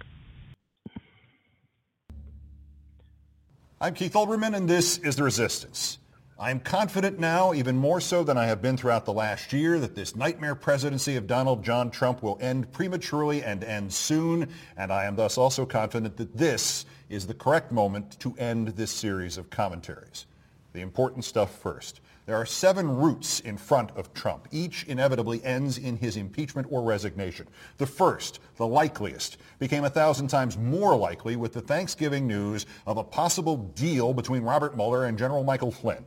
[3.80, 5.98] I'm Keith Olbermann, and this is The Resistance.
[6.40, 9.78] I am confident now, even more so than I have been throughout the last year,
[9.80, 14.92] that this nightmare presidency of Donald John Trump will end prematurely and end soon, and
[14.92, 19.36] I am thus also confident that this is the correct moment to end this series
[19.36, 20.26] of commentaries.
[20.72, 22.00] The important stuff first.
[22.29, 24.49] There are seven routes in front of Trump.
[24.51, 27.49] Each inevitably ends in his impeachment or resignation.
[27.79, 32.99] The first, the likeliest, became a thousand times more likely with the Thanksgiving news of
[32.99, 36.05] a possible deal between Robert Mueller and General Michael Flynn.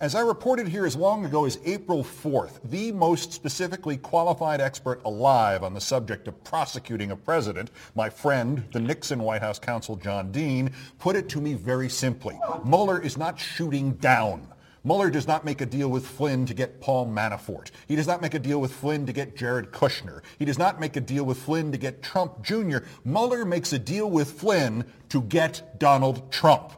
[0.00, 5.02] As I reported here as long ago as April 4th, the most specifically qualified expert
[5.04, 9.96] alive on the subject of prosecuting a president, my friend, the Nixon White House counsel
[9.96, 12.40] John Dean, put it to me very simply.
[12.64, 14.48] Mueller is not shooting down.
[14.84, 17.70] Mueller does not make a deal with Flynn to get Paul Manafort.
[17.86, 20.22] He does not make a deal with Flynn to get Jared Kushner.
[20.38, 22.78] He does not make a deal with Flynn to get Trump Jr.
[23.04, 26.72] Mueller makes a deal with Flynn to get Donald Trump.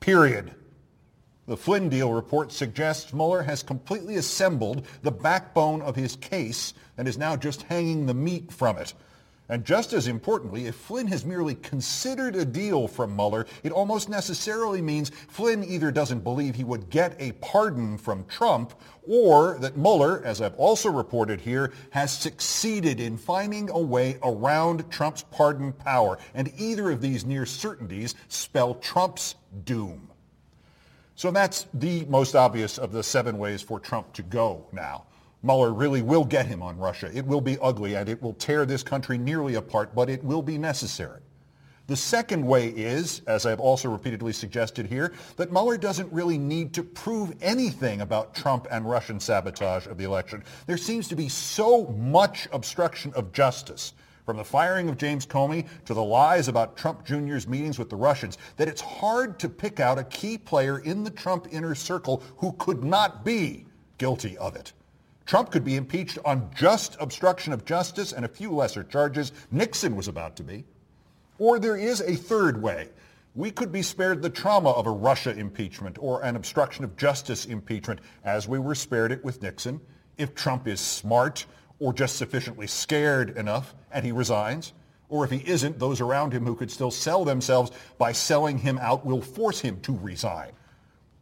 [0.00, 0.54] Period.
[1.46, 7.06] The Flynn deal report suggests Mueller has completely assembled the backbone of his case and
[7.06, 8.92] is now just hanging the meat from it.
[9.48, 14.08] And just as importantly, if Flynn has merely considered a deal from Mueller, it almost
[14.08, 18.74] necessarily means Flynn either doesn't believe he would get a pardon from Trump
[19.06, 24.90] or that Mueller, as I've also reported here, has succeeded in finding a way around
[24.90, 26.18] Trump's pardon power.
[26.34, 30.08] And either of these near certainties spell Trump's doom.
[31.14, 35.04] So that's the most obvious of the seven ways for Trump to go now.
[35.42, 37.10] Mueller really will get him on Russia.
[37.12, 40.42] It will be ugly and it will tear this country nearly apart, but it will
[40.42, 41.20] be necessary.
[41.86, 46.74] The second way is, as I've also repeatedly suggested here, that Mueller doesn't really need
[46.74, 50.42] to prove anything about Trump and Russian sabotage of the election.
[50.66, 53.92] There seems to be so much obstruction of justice
[54.24, 57.94] from the firing of James Comey to the lies about Trump Jr.'s meetings with the
[57.94, 62.20] Russians, that it's hard to pick out a key player in the Trump inner circle
[62.38, 63.66] who could not be
[63.98, 64.72] guilty of it.
[65.26, 69.32] Trump could be impeached on just obstruction of justice and a few lesser charges.
[69.50, 70.64] Nixon was about to be.
[71.38, 72.88] Or there is a third way.
[73.34, 77.44] We could be spared the trauma of a Russia impeachment or an obstruction of justice
[77.44, 79.80] impeachment as we were spared it with Nixon
[80.16, 81.44] if Trump is smart
[81.80, 84.72] or just sufficiently scared enough and he resigns.
[85.08, 88.78] Or if he isn't, those around him who could still sell themselves by selling him
[88.78, 90.52] out will force him to resign.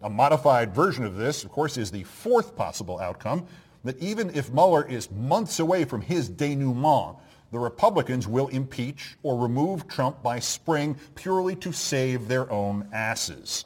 [0.03, 3.47] A modified version of this, of course, is the fourth possible outcome,
[3.85, 7.17] that even if Mueller is months away from his denouement,
[7.53, 13.65] the Republicans will impeach or remove Trump by spring purely to save their own asses.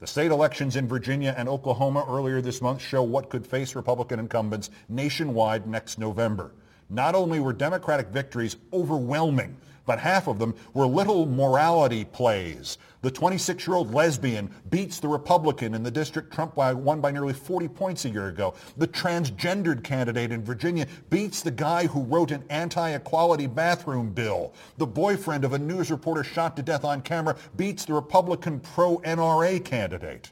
[0.00, 4.18] The state elections in Virginia and Oklahoma earlier this month show what could face Republican
[4.18, 6.52] incumbents nationwide next November.
[6.88, 9.56] Not only were Democratic victories overwhelming,
[9.90, 12.78] but half of them were little morality plays.
[13.02, 18.04] The 26-year-old lesbian beats the Republican in the district Trump won by nearly 40 points
[18.04, 18.54] a year ago.
[18.76, 24.54] The transgendered candidate in Virginia beats the guy who wrote an anti-equality bathroom bill.
[24.76, 29.64] The boyfriend of a news reporter shot to death on camera beats the Republican pro-NRA
[29.64, 30.30] candidate.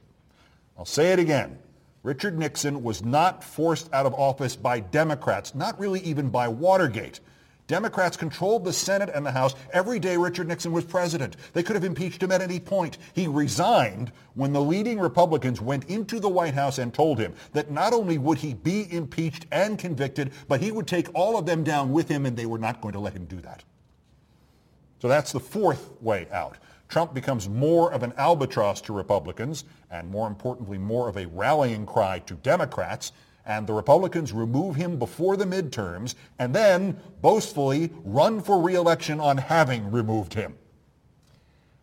[0.79, 1.59] I'll say it again.
[2.05, 7.19] Richard Nixon was not forced out of office by Democrats, not really even by Watergate.
[7.69, 11.37] Democrats controlled the Senate and the House every day Richard Nixon was president.
[11.53, 12.97] They could have impeached him at any point.
[13.13, 17.71] He resigned when the leading Republicans went into the White House and told him that
[17.71, 21.63] not only would he be impeached and convicted, but he would take all of them
[21.63, 23.63] down with him, and they were not going to let him do that.
[25.01, 26.57] So that's the fourth way out.
[26.89, 31.85] Trump becomes more of an albatross to Republicans, and more importantly, more of a rallying
[31.85, 33.13] cry to Democrats
[33.49, 39.39] and the Republicans remove him before the midterms and then boastfully run for reelection on
[39.39, 40.55] having removed him.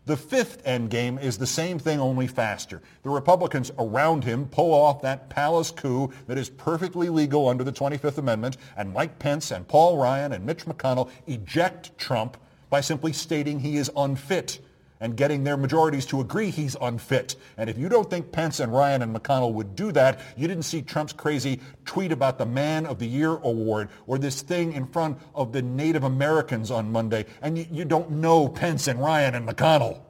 [0.05, 2.79] The fifth endgame is the same thing, only faster.
[3.01, 7.71] The Republicans around him pull off that palace coup that is perfectly legal under the
[7.71, 12.37] 25th Amendment, and Mike Pence and Paul Ryan and Mitch McConnell eject Trump
[12.69, 14.59] by simply stating he is unfit
[14.99, 17.35] and getting their majorities to agree he's unfit.
[17.57, 20.63] And if you don't think Pence and Ryan and McConnell would do that, you didn't
[20.63, 24.87] see Trump's crazy tweet about the Man of the Year award or this thing in
[24.87, 29.35] front of the Native Americans on Monday, and you, you don't know Pence and Ryan
[29.35, 30.01] and McConnell.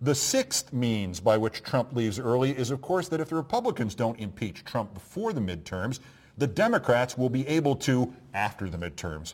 [0.00, 3.94] The sixth means by which Trump leaves early is, of course, that if the Republicans
[3.94, 6.00] don't impeach Trump before the midterms,
[6.36, 9.32] the Democrats will be able to after the midterms.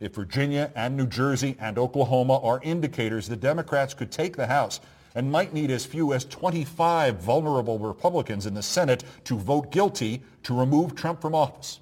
[0.00, 4.80] If Virginia and New Jersey and Oklahoma are indicators, the Democrats could take the House
[5.14, 10.22] and might need as few as 25 vulnerable Republicans in the Senate to vote guilty
[10.42, 11.80] to remove Trump from office.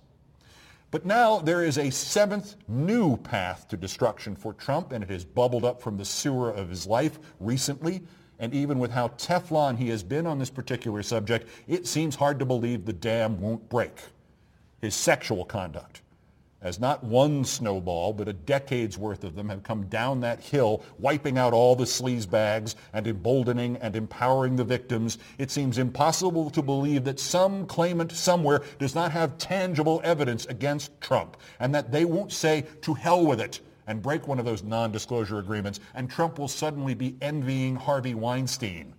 [0.91, 5.25] But now there is a seventh new path to destruction for Trump, and it has
[5.25, 8.03] bubbled up from the sewer of his life recently,
[8.43, 12.41] And even with how Teflon he has been on this particular subject, it seems hard
[12.41, 13.97] to believe the dam won't break.
[14.81, 16.02] His sexual conduct,
[16.63, 20.85] as not one snowball, but a decade's worth of them have come down that hill,
[20.99, 25.19] wiping out all the sleaze bags and emboldening and empowering the victims.
[25.39, 31.01] It seems impossible to believe that some claimant somewhere does not have tangible evidence against
[31.01, 34.63] Trump and that they won't say, to hell with it, and break one of those
[34.63, 38.95] non-disclosure agreements, and Trump will suddenly be envying Harvey Weinstein.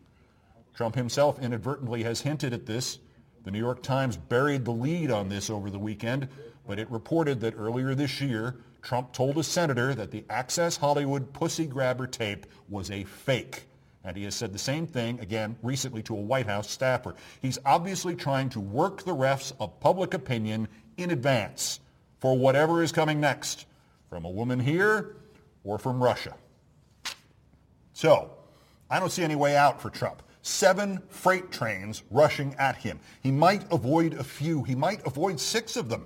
[0.73, 2.99] Trump himself inadvertently has hinted at this.
[3.43, 6.27] The New York Times buried the lead on this over the weekend
[6.67, 11.31] but it reported that earlier this year, Trump told a senator that the Access Hollywood
[11.33, 13.63] pussy grabber tape was a fake.
[14.03, 17.15] And he has said the same thing, again, recently to a White House staffer.
[17.41, 21.79] He's obviously trying to work the refs of public opinion in advance
[22.19, 23.65] for whatever is coming next,
[24.09, 25.15] from a woman here
[25.63, 26.35] or from Russia.
[27.93, 28.31] So,
[28.89, 30.21] I don't see any way out for Trump.
[30.41, 32.99] Seven freight trains rushing at him.
[33.21, 34.63] He might avoid a few.
[34.63, 36.05] He might avoid six of them.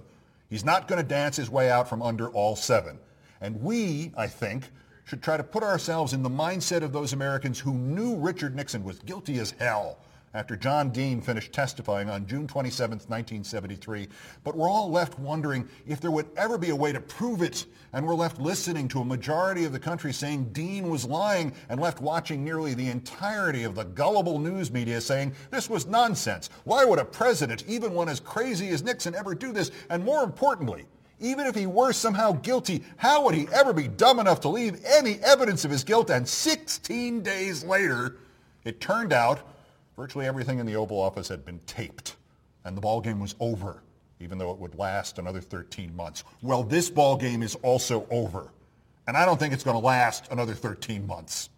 [0.49, 2.99] He's not going to dance his way out from under all seven.
[3.41, 4.63] And we, I think,
[5.05, 8.83] should try to put ourselves in the mindset of those Americans who knew Richard Nixon
[8.83, 9.99] was guilty as hell
[10.37, 14.07] after John Dean finished testifying on June 27, 1973.
[14.43, 17.65] But we're all left wondering if there would ever be a way to prove it.
[17.91, 21.81] And we're left listening to a majority of the country saying Dean was lying and
[21.81, 26.51] left watching nearly the entirety of the gullible news media saying this was nonsense.
[26.65, 29.71] Why would a president, even one as crazy as Nixon, ever do this?
[29.89, 30.85] And more importantly,
[31.19, 34.85] even if he were somehow guilty, how would he ever be dumb enough to leave
[34.85, 36.11] any evidence of his guilt?
[36.11, 38.17] And 16 days later,
[38.63, 39.41] it turned out
[39.97, 42.15] virtually everything in the Oval Office had been taped,
[42.63, 43.81] and the ball game was over,
[44.19, 46.23] even though it would last another 13 months.
[46.43, 48.51] Well, this ball game is also over,
[49.07, 51.49] and I don't think it's going to last another 13 months.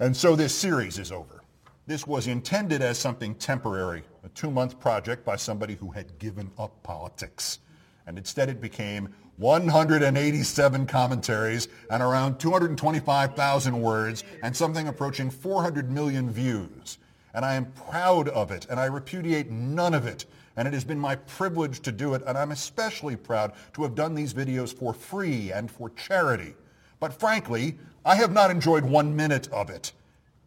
[0.00, 1.42] And so this series is over.
[1.86, 6.82] This was intended as something temporary, a two-month project by somebody who had given up
[6.82, 7.60] politics.
[8.06, 16.30] And instead it became 187 commentaries and around 225,000 words and something approaching 400 million
[16.30, 16.98] views.
[17.34, 20.24] And I am proud of it and I repudiate none of it.
[20.56, 22.22] And it has been my privilege to do it.
[22.26, 26.54] And I'm especially proud to have done these videos for free and for charity.
[26.98, 27.76] But frankly,
[28.06, 29.92] I have not enjoyed one minute of it.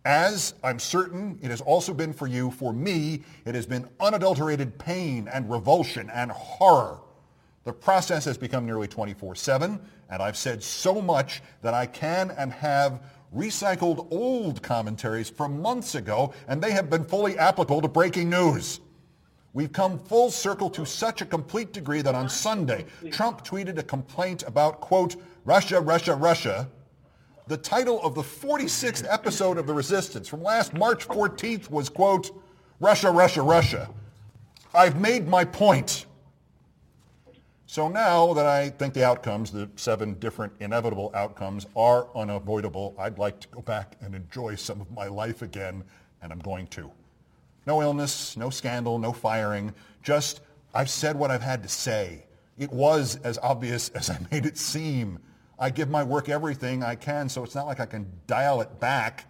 [0.05, 4.79] As I'm certain it has also been for you, for me, it has been unadulterated
[4.79, 6.99] pain and revulsion and horror.
[7.69, 12.51] The process has become nearly 24-7, and I've said so much that I can and
[12.51, 12.99] have
[13.31, 18.79] recycled old commentaries from months ago, and they have been fully applicable to breaking news.
[19.53, 23.83] We've come full circle to such a complete degree that on Sunday, Trump tweeted a
[23.83, 26.67] complaint about, quote, Russia, Russia, Russia.
[27.45, 32.31] The title of the 46th episode of The Resistance from last March 14th was, quote,
[32.79, 33.91] Russia, Russia, Russia.
[34.73, 36.07] I've made my point.
[37.69, 43.19] So now that I think the outcomes, the seven different inevitable outcomes, are unavoidable, I'd
[43.19, 45.83] like to go back and enjoy some of my life again,
[46.23, 46.89] and I'm going to.
[47.67, 50.41] No illness, no scandal, no firing, just
[50.73, 52.25] I've said what I've had to say.
[52.57, 55.19] It was as obvious as I made it seem.
[55.59, 58.79] I give my work everything I can, so it's not like I can dial it
[58.79, 59.28] back.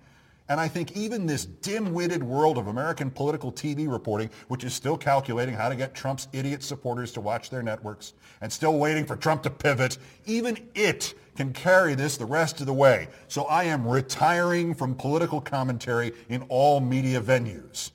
[0.50, 4.98] And I think even this dim-witted world of American political TV reporting, which is still
[4.98, 9.16] calculating how to get Trump's idiot supporters to watch their networks and still waiting for
[9.16, 13.10] Trump to pivot, even it can carry this the rest of the way.
[13.28, 17.92] So I am retiring from political commentary in all media venues.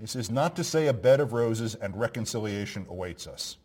[0.00, 3.58] This is not to say a bed of roses and reconciliation awaits us.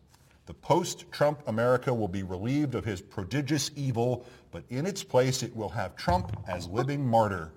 [0.45, 5.55] The post-Trump America will be relieved of his prodigious evil, but in its place it
[5.55, 7.51] will have Trump as living martyr.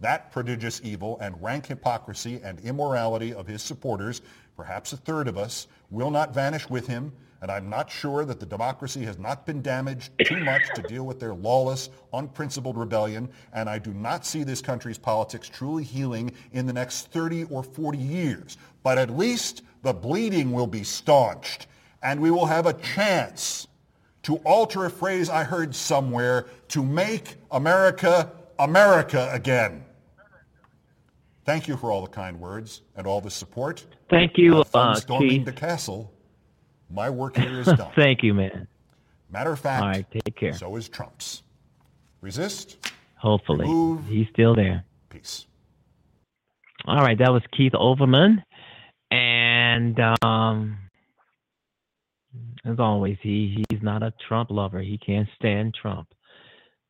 [0.00, 4.22] That prodigious evil and rank hypocrisy and immorality of his supporters,
[4.56, 8.40] perhaps a third of us, will not vanish with him, and I'm not sure that
[8.40, 13.28] the democracy has not been damaged too much to deal with their lawless, unprincipled rebellion,
[13.52, 17.62] and I do not see this country's politics truly healing in the next 30 or
[17.62, 18.56] 40 years.
[18.82, 21.66] But at least the bleeding will be staunched
[22.04, 23.66] and we will have a chance
[24.24, 29.84] to alter a phrase I heard somewhere to make America America again.
[31.44, 33.84] Thank you for all the kind words and all the support.
[34.08, 35.44] Thank you, uh, storming Keith.
[35.44, 36.10] the castle.
[36.90, 37.92] My work here is done.
[37.94, 38.66] Thank you, man.
[39.30, 40.52] Matter of fact, All right, take care.
[40.54, 41.42] so is Trump's.
[42.20, 42.78] Resist,
[43.16, 44.06] Hopefully, Remove.
[44.06, 44.84] he's still there.
[45.10, 45.46] peace.
[46.86, 48.42] All right, that was Keith Overman,
[49.10, 50.78] and um,
[52.64, 54.80] as always, he he's not a Trump lover.
[54.80, 56.08] He can't stand Trump.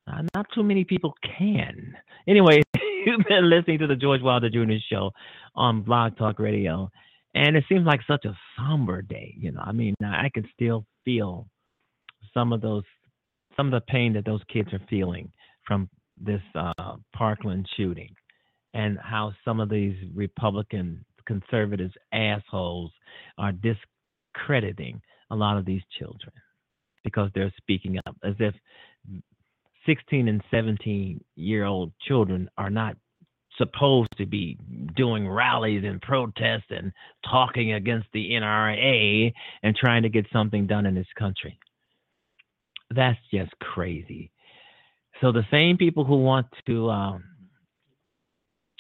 [0.07, 1.97] Uh, not too many people can.
[2.29, 2.61] Anyway,
[3.07, 4.75] you've been listening to the George Wilder Jr.
[4.91, 5.11] Show
[5.55, 6.91] on Blog Talk Radio,
[7.35, 9.35] and it seems like such a somber day.
[9.39, 11.47] You know, I mean, I can still feel
[12.33, 12.85] some of those,
[13.57, 15.33] some of the pain that those kids are feeling
[15.67, 15.89] from
[16.21, 18.15] this uh, Parkland shooting,
[18.75, 22.93] and how some of these Republican conservatives assholes
[23.39, 25.01] are discrediting
[25.35, 26.33] a lot of these children
[27.03, 28.55] because they're speaking up as if
[29.87, 32.97] 16 and 17 year old children are not
[33.59, 34.59] supposed to be
[34.97, 36.93] doing rallies and protests and
[37.31, 39.33] talking against the NRA
[39.63, 41.59] and trying to get something done in this country.
[42.95, 44.31] That's just crazy.
[45.21, 47.25] So the same people who want to um,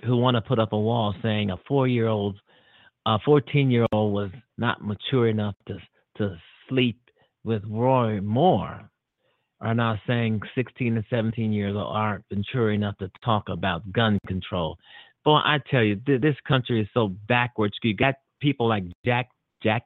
[0.04, 2.36] who want to put up a wall saying a four year old,
[3.06, 5.78] a 14 year old was not mature enough to
[6.16, 6.36] to
[6.68, 6.98] sleep
[7.44, 8.90] with Roy Moore
[9.60, 14.18] are now saying 16 and 17 years old aren't mature enough to talk about gun
[14.26, 14.76] control.
[15.24, 17.74] Boy, I tell you, th- this country is so backwards.
[17.82, 19.30] You got people like Jack
[19.62, 19.84] Jack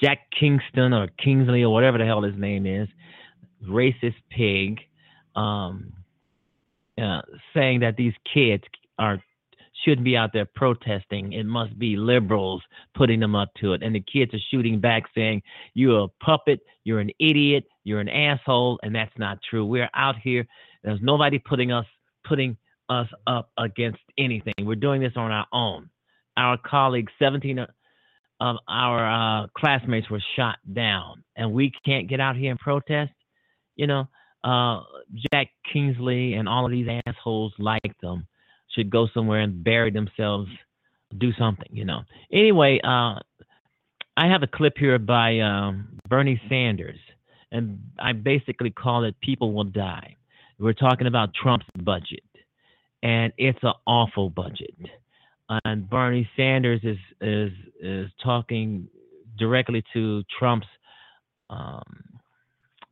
[0.00, 2.88] Jack Kingston or Kingsley or whatever the hell his name is,
[3.68, 4.80] racist pig,
[5.36, 5.92] um,
[7.00, 7.22] uh,
[7.54, 8.62] saying that these kids
[8.98, 9.22] are
[9.84, 11.32] shouldn't be out there protesting.
[11.32, 12.62] It must be liberals
[12.94, 13.82] putting them up to it.
[13.82, 15.42] And the kids are shooting back saying,
[15.74, 19.64] You're a puppet, you're an idiot, you're an asshole, and that's not true.
[19.64, 20.46] We're out here.
[20.82, 21.86] There's nobody putting us
[22.24, 22.56] putting
[22.88, 24.54] us up against anything.
[24.60, 25.88] We're doing this on our own.
[26.36, 27.58] Our colleagues, 17
[28.40, 33.12] of our uh, classmates were shot down, and we can't get out here and protest.
[33.76, 34.08] You know,
[34.44, 34.82] uh,
[35.32, 38.26] Jack Kingsley and all of these assholes like them
[38.74, 40.48] should go somewhere and bury themselves,
[41.18, 42.02] do something, you know.
[42.32, 43.18] Anyway, uh,
[44.16, 46.98] I have a clip here by um, Bernie Sanders,
[47.50, 50.16] and I basically call it "People Will Die."
[50.58, 52.24] We're talking about Trump's budget,
[53.02, 54.74] and it's an awful budget.
[55.64, 58.88] And Bernie Sanders is is is talking
[59.38, 60.66] directly to Trump's
[61.50, 61.82] um,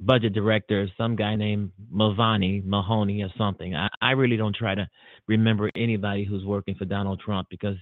[0.00, 3.74] budget director, some guy named Mavani, Mahoney or something.
[3.74, 4.88] I, I really don't try to
[5.28, 7.76] remember anybody who's working for Donald Trump because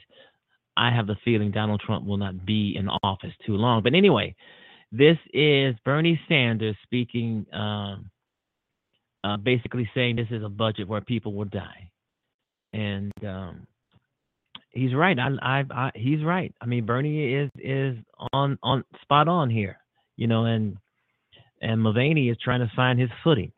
[0.76, 3.82] I have the feeling Donald Trump will not be in office too long.
[3.82, 4.34] But anyway,
[4.92, 8.10] this is Bernie Sanders speaking, um,
[9.24, 11.90] uh, basically saying this is a budget where people will die,
[12.72, 13.66] and um,
[14.70, 15.18] he's right.
[15.18, 16.54] I, I, I, he's right.
[16.60, 17.96] I mean, Bernie is is
[18.32, 19.78] on on spot on here,
[20.16, 20.76] you know, and
[21.60, 23.52] and Mulvaney is trying to find his footing.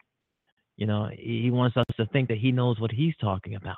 [0.76, 3.76] You know, he wants us to think that he knows what he's talking about,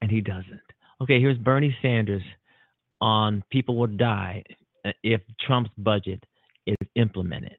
[0.00, 0.60] and he doesn't.
[1.00, 2.22] Okay, here's Bernie Sanders
[3.00, 4.44] on people will die
[5.02, 6.24] if Trump's budget
[6.66, 7.58] is implemented.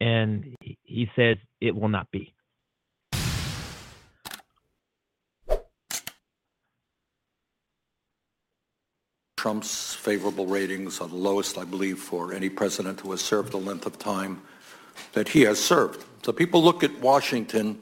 [0.00, 2.34] And he says it will not be.
[9.36, 13.58] Trump's favorable ratings are the lowest, I believe, for any president who has served the
[13.58, 14.42] length of time
[15.12, 16.04] that he has served.
[16.22, 17.80] So people look at Washington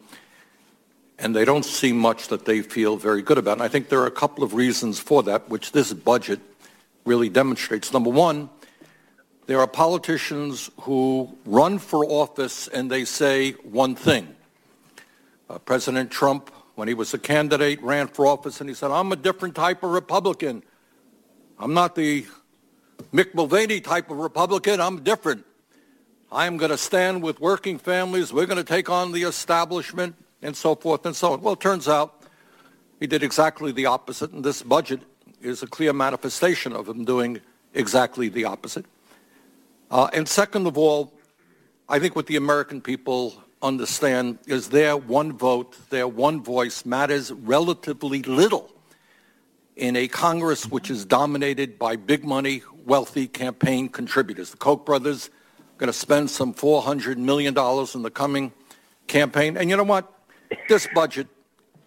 [1.19, 3.53] and they don't see much that they feel very good about.
[3.53, 6.41] And I think there are a couple of reasons for that, which this budget
[7.05, 7.93] really demonstrates.
[7.93, 8.51] Number one,
[9.47, 14.35] there are politicians who run for office and they say one thing.
[15.49, 19.13] Uh, President Trump, when he was a candidate, ran for office and he said, I'm
[19.13, 20.63] a different type of Republican.
[21.59, 22.27] I'm not the
[23.13, 24.81] Mick Mulvaney type of Republican.
[24.81, 25.45] I'm different.
[26.35, 28.33] I'm going to stand with working families.
[28.33, 31.43] We're going to take on the establishment and so forth and so on.
[31.43, 32.23] Well, it turns out
[32.99, 35.01] he did exactly the opposite, and this budget
[35.43, 37.39] is a clear manifestation of him doing
[37.75, 38.87] exactly the opposite.
[39.91, 41.13] Uh, and second of all,
[41.87, 47.31] I think what the American people understand is their one vote, their one voice matters
[47.31, 48.73] relatively little
[49.77, 54.51] in a Congress which is dominated by big money, wealthy campaign contributors.
[54.51, 55.29] The Koch brothers
[55.79, 57.55] going to spend some $400 million
[57.95, 58.53] in the coming
[59.07, 59.57] campaign.
[59.57, 60.13] And you know what?
[60.69, 61.29] This budget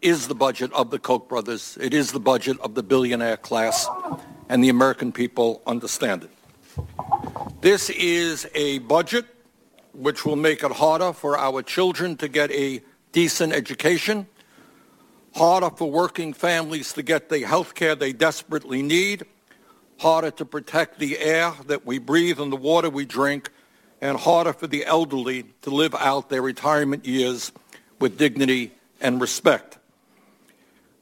[0.02, 1.78] is the budget of the Koch brothers.
[1.82, 3.88] It is the budget of the billionaire class,
[4.50, 6.30] and the American people understand it.
[7.62, 9.26] This is a budget
[9.94, 12.82] which will make it harder for our children to get a
[13.12, 14.28] decent education,
[15.34, 19.26] harder for working families to get the health care they desperately need,
[20.00, 23.50] harder to protect the air that we breathe and the water we drink,
[24.06, 27.52] and harder for the elderly to live out their retirement years
[28.00, 29.80] with dignity and respect.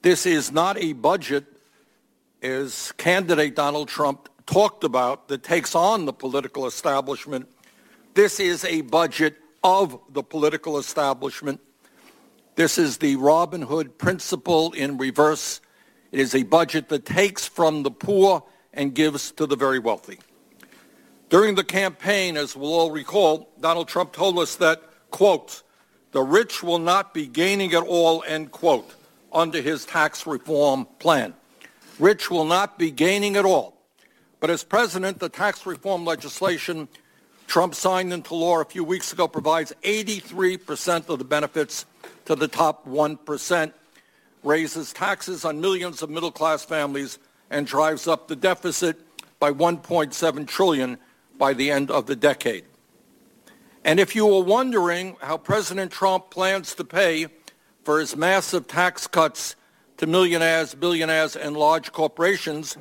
[0.01, 1.45] This is not a budget,
[2.41, 7.49] as candidate Donald Trump talked about, that takes on the political establishment.
[8.13, 11.59] This is a budget of the political establishment.
[12.55, 15.59] This is the Robin Hood principle in reverse.
[16.13, 18.43] It is a budget that takes from the poor
[18.73, 20.19] and gives to the very wealthy.
[21.33, 25.63] During the campaign, as we'll all recall, Donald Trump told us that, quote,
[26.11, 28.93] the rich will not be gaining at all, end quote,
[29.31, 31.33] under his tax reform plan.
[31.97, 33.81] Rich will not be gaining at all.
[34.41, 36.87] But as president, the tax reform legislation
[37.47, 41.87] Trump signed into law a few weeks ago provides 83% of the benefits
[42.25, 43.73] to the top 1%,
[44.43, 47.17] raises taxes on millions of middle-class families,
[47.49, 48.99] and drives up the deficit
[49.39, 50.99] by 1.7 trillion
[51.43, 52.63] by the end of the decade.
[53.83, 57.27] And if you were wondering how President Trump plans to pay
[57.83, 59.57] for his massive tax cuts
[59.97, 62.77] to millionaires, billionaires, and large corporations,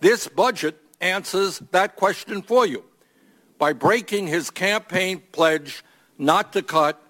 [0.00, 2.84] this budget answers that question for you
[3.56, 5.82] by breaking his campaign pledge
[6.18, 7.02] not to cut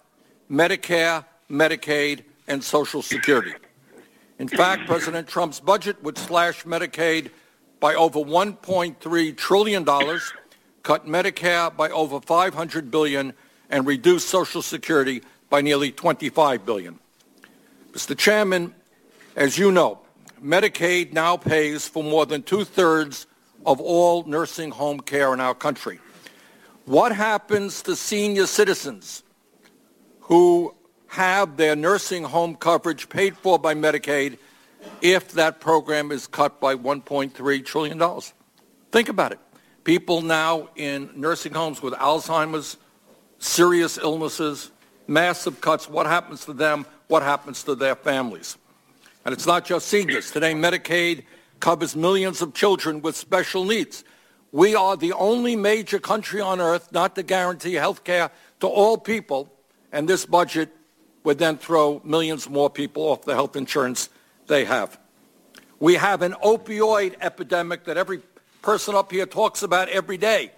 [0.48, 3.54] Medicare, Medicaid, and Social Security.
[4.38, 7.32] In fact, President Trump's budget would slash Medicaid
[7.80, 9.84] by over $1.3 trillion,
[10.82, 13.32] cut Medicare by over 500 billion,
[13.70, 16.98] and reduce Social Security by nearly 25 billion.
[17.92, 18.16] Mr.
[18.16, 18.74] Chairman,
[19.36, 20.00] as you know,
[20.42, 23.26] Medicaid now pays for more than two-thirds
[23.66, 25.98] of all nursing home care in our country.
[26.84, 29.22] What happens to senior citizens
[30.20, 30.74] who
[31.08, 34.38] have their nursing home coverage paid for by Medicaid
[35.00, 38.20] if that program is cut by $1.3 trillion.
[38.92, 39.38] Think about it.
[39.88, 42.76] People now in nursing homes with Alzheimer's,
[43.38, 44.70] serious illnesses,
[45.06, 45.88] massive cuts.
[45.88, 46.84] What happens to them?
[47.06, 48.58] What happens to their families?
[49.24, 50.30] And it's not just seniors.
[50.30, 51.24] Today, Medicaid
[51.58, 54.04] covers millions of children with special needs.
[54.52, 58.30] We are the only major country on earth not to guarantee health care
[58.60, 59.50] to all people,
[59.90, 60.68] and this budget
[61.24, 64.10] would then throw millions more people off the health insurance
[64.48, 64.98] they have.
[65.80, 68.18] We have an opioid epidemic that every
[68.62, 70.52] person up here talks about every day.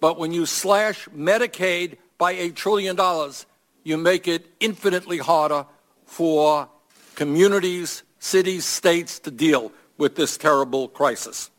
[0.00, 3.46] But when you slash Medicaid by a trillion dollars,
[3.82, 5.66] you make it infinitely harder
[6.04, 6.68] for
[7.14, 11.50] communities, cities, states to deal with this terrible crisis.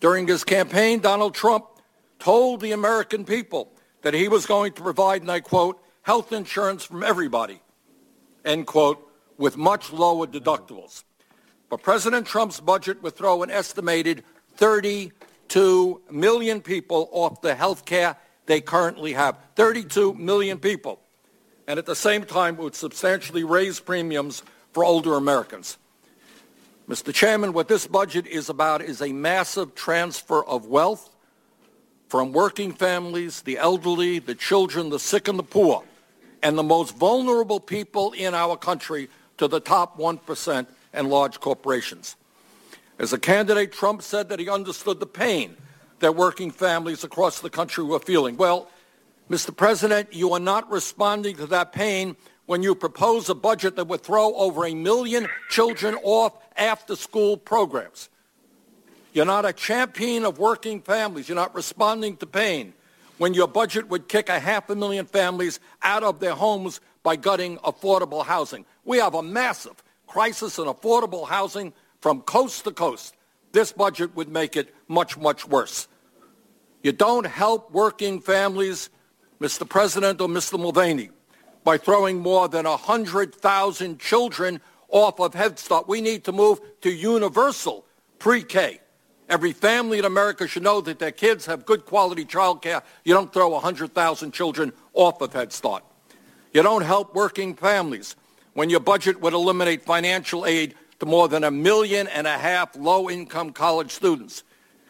[0.00, 1.66] During his campaign, Donald Trump
[2.18, 3.72] told the American people
[4.02, 7.60] that he was going to provide, and I quote, health insurance from everybody,
[8.44, 11.04] end quote, with much lower deductibles.
[11.70, 14.22] But President Trump's budget would throw an estimated
[14.56, 19.38] 32 million people off the health care they currently have.
[19.56, 21.00] 32 million people.
[21.66, 24.42] And at the same time would substantially raise premiums
[24.72, 25.78] for older Americans.
[26.88, 27.14] Mr.
[27.14, 31.14] Chairman, what this budget is about is a massive transfer of wealth
[32.08, 35.82] from working families, the elderly, the children, the sick and the poor,
[36.42, 42.16] and the most vulnerable people in our country to the top 1% and large corporations.
[43.04, 45.58] As a candidate, Trump said that he understood the pain
[45.98, 48.38] that working families across the country were feeling.
[48.38, 48.70] Well,
[49.28, 49.54] Mr.
[49.54, 54.00] President, you are not responding to that pain when you propose a budget that would
[54.00, 58.08] throw over a million children off after-school programs.
[59.12, 61.28] You're not a champion of working families.
[61.28, 62.72] You're not responding to pain
[63.18, 67.16] when your budget would kick a half a million families out of their homes by
[67.16, 68.64] gutting affordable housing.
[68.86, 71.74] We have a massive crisis in affordable housing
[72.04, 73.16] from coast to coast.
[73.52, 75.88] This budget would make it much, much worse.
[76.82, 78.90] You don't help working families,
[79.40, 79.66] Mr.
[79.66, 80.60] President or Mr.
[80.60, 81.08] Mulvaney,
[81.64, 85.88] by throwing more than 100,000 children off of Head Start.
[85.88, 87.86] We need to move to universal
[88.18, 88.80] pre-K.
[89.30, 92.82] Every family in America should know that their kids have good quality child care.
[93.04, 95.82] You don't throw 100,000 children off of Head Start.
[96.52, 98.14] You don't help working families
[98.52, 102.76] when your budget would eliminate financial aid to more than a million and a half
[102.76, 104.42] low-income college students.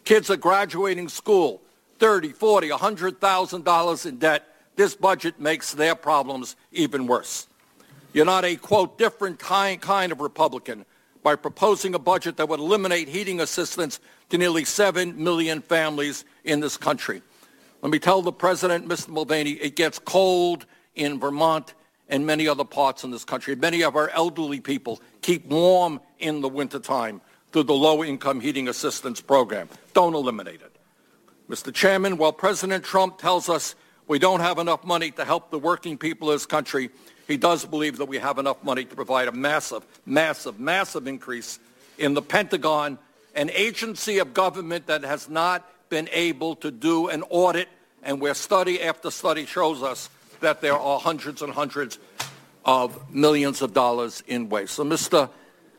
[0.05, 1.63] Kids are graduating school,
[1.99, 4.47] 30, 40, $100,000 in debt.
[4.77, 7.47] This budget makes their problems even worse.
[8.13, 10.85] You're not a, quote, different kind, of Republican
[11.23, 13.99] by proposing a budget that would eliminate heating assistance
[14.29, 17.23] to nearly 7 million families in this country.
[17.83, 19.09] Let me tell the President, Mr.
[19.09, 21.75] Mulvaney, it gets cold in Vermont
[22.15, 23.57] and many other parts in this country.
[23.57, 29.21] Many of our elderly people keep warm in the wintertime through the low-income heating assistance
[29.21, 29.69] program.
[29.95, 30.77] Don't eliminate it.
[31.51, 31.75] Mr.
[31.75, 33.75] Chairman, while President Trump tells us
[34.07, 36.89] we don't have enough money to help the working people of this country,
[37.27, 41.59] he does believe that we have enough money to provide a massive, massive, massive increase
[41.99, 42.97] in the Pentagon,
[43.35, 47.69] an agency of government that has not been able to do an audit
[48.05, 50.09] and where study after study shows us
[50.45, 51.99] that there are hundreds and hundreds
[52.65, 54.75] of millions of dollars in waste.
[54.75, 55.29] So, Mr.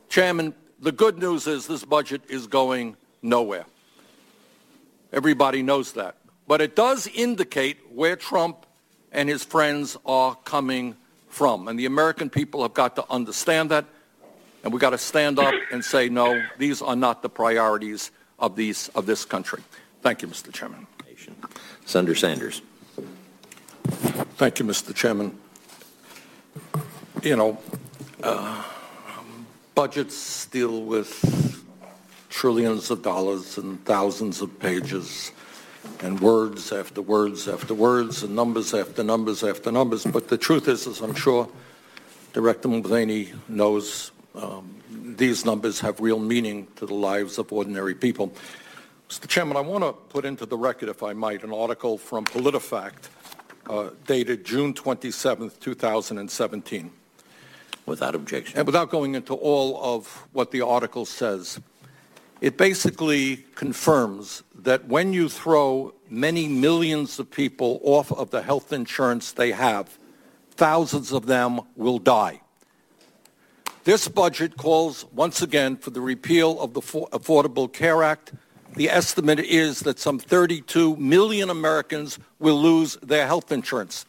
[0.08, 3.64] Chairman, the good news is this budget is going nowhere.
[5.12, 6.16] Everybody knows that.
[6.46, 8.66] But it does indicate where Trump
[9.10, 10.96] and his friends are coming
[11.28, 11.68] from.
[11.68, 13.84] And the American people have got to understand that.
[14.62, 18.56] And we've got to stand up and say, no, these are not the priorities of,
[18.56, 19.62] these, of this country.
[20.02, 20.52] Thank you, Mr.
[20.52, 20.86] Chairman.
[21.84, 22.62] Senator Sanders.
[24.36, 24.94] Thank you, Mr.
[24.94, 25.38] Chairman.
[27.22, 27.58] You know,
[28.22, 28.62] uh,
[29.74, 31.64] budgets deal with
[32.28, 35.32] trillions of dollars and thousands of pages
[36.00, 40.04] and words after words after words and numbers after numbers after numbers.
[40.04, 41.48] But the truth is, as I'm sure
[42.32, 48.32] Director Mulvaney knows, um, these numbers have real meaning to the lives of ordinary people.
[49.08, 49.26] Mr.
[49.28, 53.08] Chairman, I want to put into the record, if I might, an article from PolitiFact
[53.68, 56.90] uh, dated June 27, 2017.
[57.86, 58.58] Without objection.
[58.58, 61.60] And without going into all of what the article says,
[62.40, 68.72] it basically confirms that when you throw many millions of people off of the health
[68.72, 69.98] insurance they have,
[70.50, 72.40] thousands of them will die.
[73.84, 78.32] This budget calls once again for the repeal of the Affordable Care Act.
[78.76, 84.04] The estimate is that some 32 million Americans will lose their health insurance.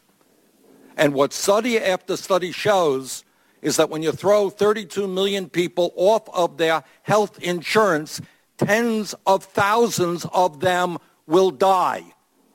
[0.97, 3.23] And what study after study shows
[3.61, 8.19] is that when you throw 32 million people off of their health insurance,
[8.57, 10.97] tens of thousands of them
[11.27, 12.03] will die.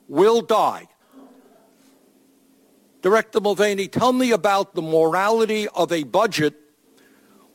[0.07, 0.87] Will die.
[3.01, 6.53] Director Mulvaney, tell me about the morality of a budget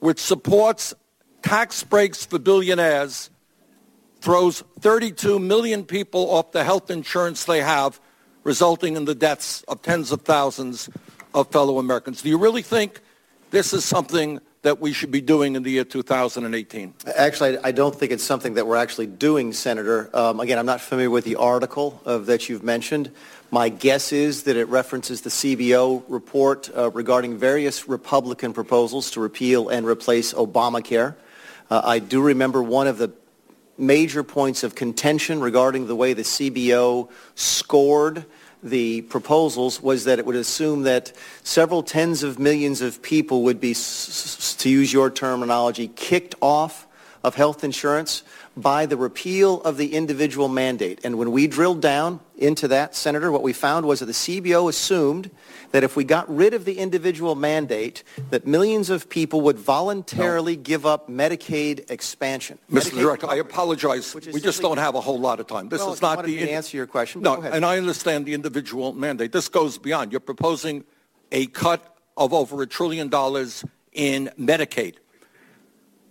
[0.01, 0.95] which supports
[1.43, 3.31] tax breaks for billionaires,
[4.21, 8.01] throws 32 million people off the health insurance they have,
[8.45, 10.89] resulting in the deaths of tens of thousands
[11.35, 12.23] of fellow Americans.
[12.23, 13.01] Do you really think
[13.51, 16.95] this is something that we should be doing in the year 2018?
[17.17, 20.11] Actually, I don't think it's something that we're actually doing, Senator.
[20.13, 23.11] Um, again, I'm not familiar with the article of, that you've mentioned.
[23.51, 29.21] My guess is that it references the CBO report uh, regarding various Republican proposals to
[29.21, 31.15] repeal and replace Obamacare.
[31.71, 33.13] Uh, I do remember one of the
[33.79, 38.27] major points of contention regarding the way the CBO scored
[38.63, 41.13] the proposals was that it would assume that
[41.45, 46.87] several tens of millions of people would be, to use your terminology, kicked off
[47.23, 48.23] of health insurance
[48.57, 51.01] by the repeal of the individual mandate.
[51.05, 54.69] And when we drilled down into that, Senator, what we found was that the CBO
[54.69, 55.31] assumed
[55.73, 60.57] that if we got rid of the individual mandate, that millions of people would voluntarily
[60.57, 60.63] no.
[60.63, 62.59] give up Medicaid expansion.
[62.71, 62.91] Mr.
[62.91, 64.15] Medicaid Director, I apologize.
[64.15, 65.69] We just don't have a whole lot of time.
[65.69, 66.39] This well, is not the...
[66.39, 67.23] In- answer your question.
[67.23, 69.33] No, and I understand the individual mandate.
[69.33, 70.13] This goes beyond.
[70.13, 70.85] You're proposing
[71.33, 74.97] a cut of over a trillion dollars in Medicaid.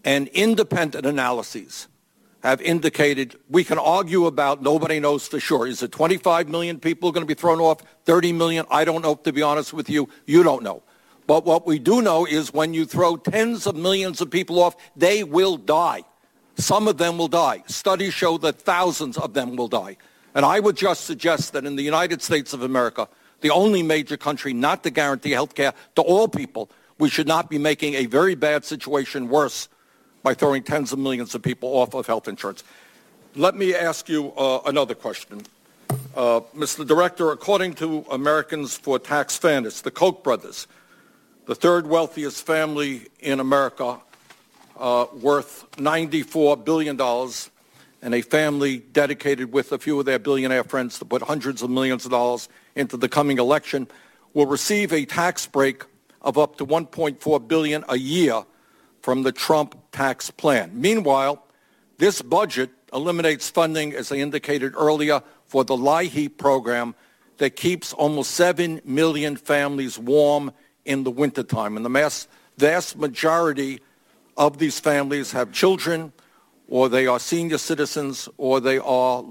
[0.04, 1.88] And independent analyses
[2.44, 5.68] have indicated we can argue about nobody knows for sure.
[5.68, 7.82] Is it 25 million people going to be thrown off?
[8.06, 8.66] 30 million?
[8.70, 10.10] I don't know, to be honest with you.
[10.26, 10.84] You don't know.
[11.26, 14.76] But what we do know is when you throw tens of millions of people off,
[14.96, 16.04] they will die.
[16.56, 17.64] Some of them will die.
[17.68, 19.98] Studies show that thousands of them will die.
[20.34, 23.10] And I would just suggest that in the United States of America,
[23.42, 27.50] the only major country not to guarantee health care to all people, we should not
[27.50, 29.68] be making a very bad situation worse
[30.28, 32.62] by throwing tens of millions of people off of health insurance.
[33.38, 35.44] Let me ask you uh, another question.
[35.90, 36.86] Uh, Mr.
[36.86, 40.68] Director, according to Americans for Tax Fairness, the Koch brothers,
[41.46, 44.02] the third wealthiest family in America,
[44.78, 47.00] uh, worth $94 billion,
[48.02, 51.70] and a family dedicated with a few of their billionaire friends to put hundreds of
[51.70, 53.88] millions of dollars into the coming election,
[54.34, 55.86] will receive a tax break
[56.22, 58.44] of up to 1.4 billion a year
[59.08, 60.70] from the Trump tax plan.
[60.74, 61.42] Meanwhile,
[61.98, 66.94] this budget eliminates funding, as I indicated earlier, for the LIHEAP program
[67.38, 70.52] that keeps almost 7 million families warm
[70.84, 71.78] in the wintertime.
[71.78, 72.28] And the mass,
[72.58, 73.80] vast majority
[74.36, 76.12] of these families have children,
[76.68, 79.24] or they are senior citizens, or they are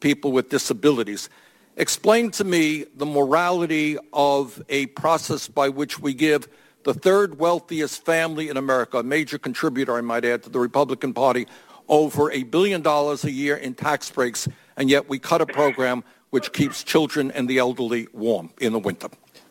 [0.00, 1.28] people with disabilities.
[1.76, 6.48] Explain to me the morality of a process by which we give
[6.88, 11.12] the third wealthiest family in America, a major contributor, I might add, to the Republican
[11.12, 11.46] Party,
[11.86, 16.02] over a billion dollars a year in tax breaks, and yet we cut a program
[16.30, 19.08] which keeps children and the elderly warm in the winter.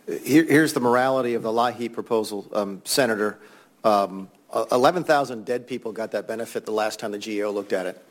[0.07, 3.37] Here, here's the morality of the LIHEAP proposal, um, Senator.
[3.83, 4.29] Um,
[4.71, 8.03] 11,000 dead people got that benefit the last time the GAO looked at it.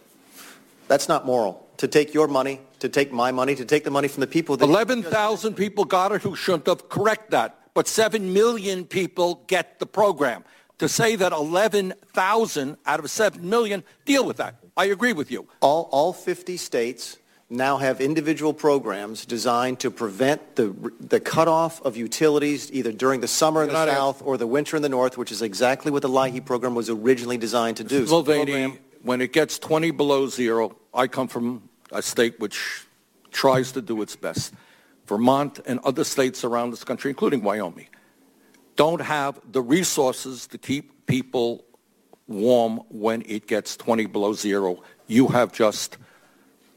[0.87, 1.67] That's not moral.
[1.79, 4.57] To take your money, to take my money, to take the money from the people
[4.57, 4.65] that...
[4.65, 6.89] 11,000 people got it who shouldn't have.
[6.89, 10.45] Correct that but 7 million people get the program.
[10.79, 14.55] To say that 11,000 out of 7 million deal with that.
[14.79, 15.47] I agree with you.
[15.61, 17.19] All, all 50 states
[17.51, 23.29] now have individual programs designed to prevent the, the cutoff of utilities either during the
[23.29, 25.93] summer in the You're not south or the winter in the north, which is exactly
[25.93, 28.07] what the LIHEAP program was originally designed to do.
[28.07, 32.87] So Mulvaney, program- when it gets 20 below zero, I come from a state which
[33.33, 34.55] tries to do its best.
[35.07, 37.89] Vermont and other states around this country, including Wyoming,
[38.77, 41.65] don't have the resources to keep people
[42.29, 44.83] warm when it gets 20 below zero.
[45.07, 45.97] You have just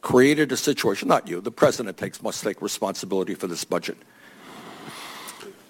[0.02, 3.98] created a situation, not you, the president takes, must take responsibility for this budget,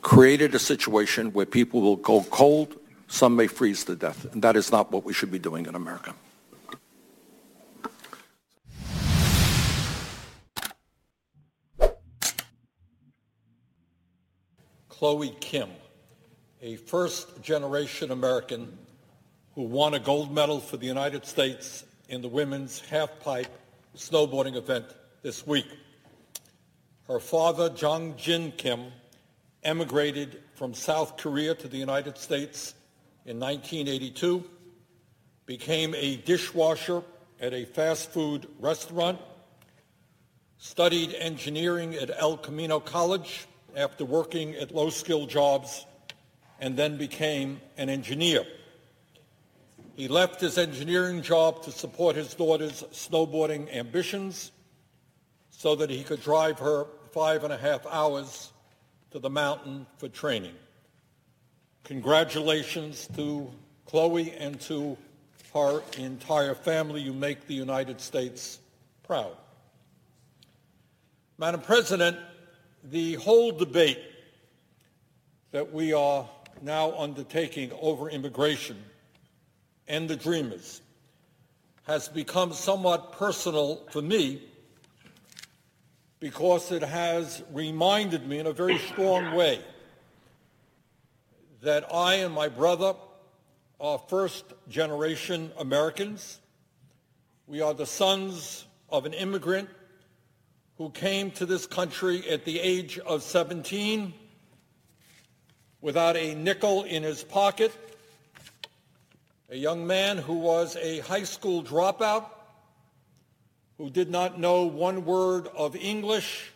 [0.01, 2.75] created a situation where people will go cold,
[3.07, 5.73] some may freeze to death, and that is not what we should be doing in
[5.73, 6.13] America.
[14.99, 15.69] Chloe Kim,
[16.61, 18.77] a first-generation American
[19.55, 23.47] who won a gold medal for the United States in the women's half-pipe
[23.95, 24.87] snowboarding event
[25.21, 25.67] this week.
[27.07, 28.91] Her father, Jung Jin Kim,
[29.63, 32.73] emigrated from South Korea to the United States
[33.25, 34.43] in 1982,
[35.45, 37.03] became a dishwasher
[37.39, 39.17] at a fast food restaurant,
[40.57, 45.85] studied engineering at El Camino College after working at low-skill jobs,
[46.59, 48.45] and then became an engineer.
[49.95, 54.51] He left his engineering job to support his daughter's snowboarding ambitions
[55.51, 58.51] so that he could drive her five and a half hours
[59.11, 60.55] to the mountain for training.
[61.83, 63.49] Congratulations to
[63.85, 64.97] Chloe and to
[65.53, 67.01] her entire family.
[67.01, 68.59] You make the United States
[69.03, 69.35] proud.
[71.37, 72.17] Madam President,
[72.83, 73.99] the whole debate
[75.51, 76.29] that we are
[76.61, 78.77] now undertaking over immigration
[79.87, 80.81] and the Dreamers
[81.83, 84.43] has become somewhat personal for me
[86.19, 89.59] because it has reminded me in a very strong way
[91.61, 92.93] that I and my brother
[93.79, 96.39] are first-generation Americans.
[97.47, 99.69] We are the sons of an immigrant
[100.79, 104.13] who came to this country at the age of 17
[105.81, 107.73] without a nickel in his pocket,
[109.49, 112.27] a young man who was a high school dropout,
[113.77, 116.49] who did not know one word of English,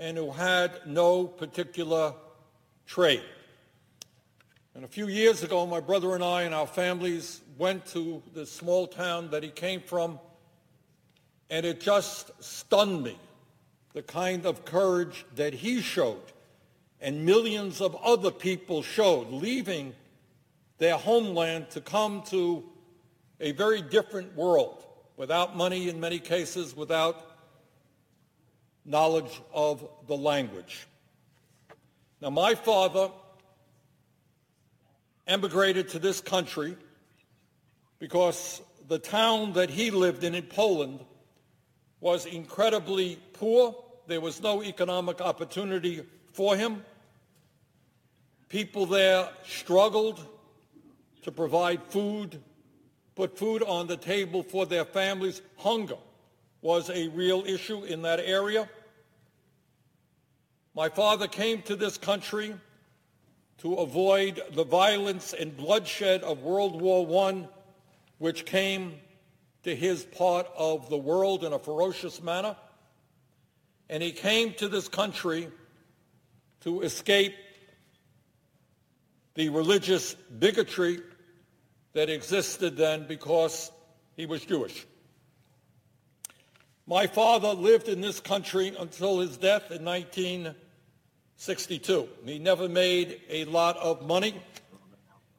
[0.00, 2.12] and who had no particular
[2.86, 3.22] trade.
[4.74, 8.46] And a few years ago, my brother and I and our families went to the
[8.46, 10.18] small town that he came from,
[11.48, 13.16] and it just stunned me,
[13.92, 16.32] the kind of courage that he showed
[17.00, 19.94] and millions of other people showed, leaving
[20.78, 22.64] their homeland to come to
[23.40, 24.84] a very different world,
[25.16, 27.26] without money in many cases, without
[28.84, 30.86] knowledge of the language.
[32.20, 33.10] Now, my father
[35.26, 36.76] emigrated to this country
[37.98, 41.00] because the town that he lived in in Poland
[42.00, 43.74] was incredibly poor.
[44.06, 46.02] There was no economic opportunity
[46.32, 46.84] for him.
[48.48, 50.26] People there struggled
[51.22, 52.40] to provide food,
[53.14, 55.42] put food on the table for their families.
[55.56, 55.98] Hunger
[56.62, 58.68] was a real issue in that area.
[60.74, 62.54] My father came to this country
[63.58, 67.46] to avoid the violence and bloodshed of World War I,
[68.18, 68.94] which came
[69.64, 72.56] to his part of the world in a ferocious manner.
[73.88, 75.48] And he came to this country
[76.60, 77.34] to escape
[79.34, 81.00] the religious bigotry
[81.92, 83.70] that existed then because
[84.16, 84.86] he was Jewish.
[86.86, 92.08] My father lived in this country until his death in 1962.
[92.24, 94.42] He never made a lot of money.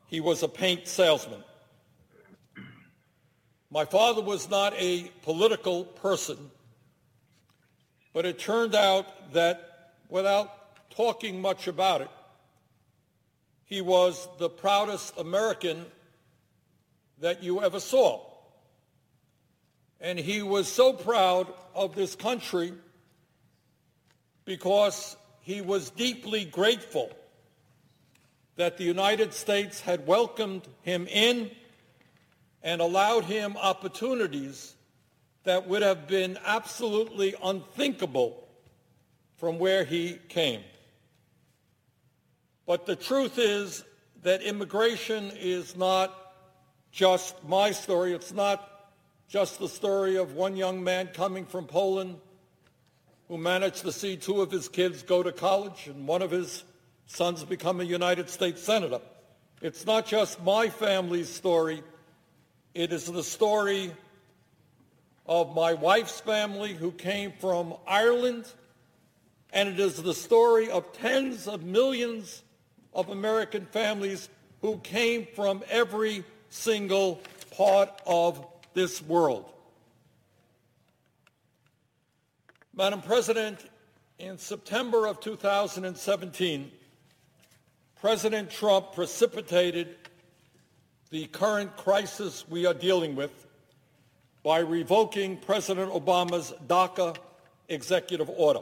[0.08, 1.44] He was a paint salesman.
[3.74, 6.52] My father was not a political person,
[8.14, 12.10] but it turned out that without talking much about it,
[13.64, 15.86] he was the proudest American
[17.20, 18.20] that you ever saw.
[20.02, 22.74] And he was so proud of this country
[24.44, 27.10] because he was deeply grateful
[28.58, 31.52] that the United States had welcomed him in
[32.64, 34.76] and allowed him opportunities
[35.44, 38.48] that would have been absolutely unthinkable
[39.38, 40.62] from where he came.
[42.68, 43.84] But the truth is
[44.22, 46.16] that immigration is not
[46.92, 48.14] just my story.
[48.14, 48.68] It's not
[49.28, 52.18] just the story of one young man coming from Poland
[53.28, 56.64] who managed to see two of his kids go to college and one of his
[57.08, 59.00] sons become a United States Senator.
[59.62, 61.82] It's not just my family's story.
[62.74, 63.92] It is the story
[65.26, 68.46] of my wife's family who came from Ireland,
[69.52, 72.44] and it is the story of tens of millions
[72.94, 74.30] of American families
[74.62, 77.22] who came from every single
[77.58, 79.52] part of this world.
[82.74, 83.60] Madam President,
[84.18, 86.72] in September of 2017,
[88.00, 90.01] President Trump precipitated
[91.12, 93.46] the current crisis we are dealing with
[94.44, 97.16] by revoking President Obama's DACA
[97.68, 98.62] executive order.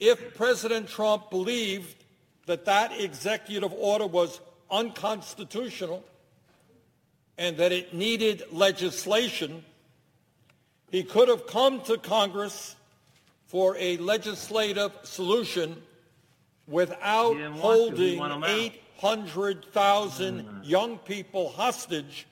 [0.00, 2.04] If President Trump believed
[2.46, 6.02] that that executive order was unconstitutional
[7.36, 9.62] and that it needed legislation,
[10.90, 12.76] he could have come to Congress
[13.46, 15.82] for a legislative solution
[16.66, 18.18] without holding
[18.98, 22.26] 800,000 young people hostage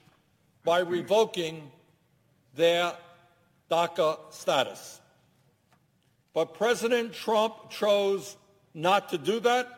[0.64, 1.70] by revoking
[2.54, 2.94] their
[3.70, 5.00] DACA status.
[6.32, 8.36] But President Trump chose
[8.72, 9.68] not to do that.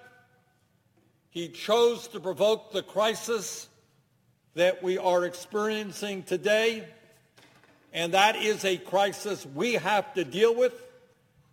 [1.30, 3.68] He chose to provoke the crisis
[4.54, 6.86] that we are experiencing today,
[7.92, 10.72] and that is a crisis we have to deal with,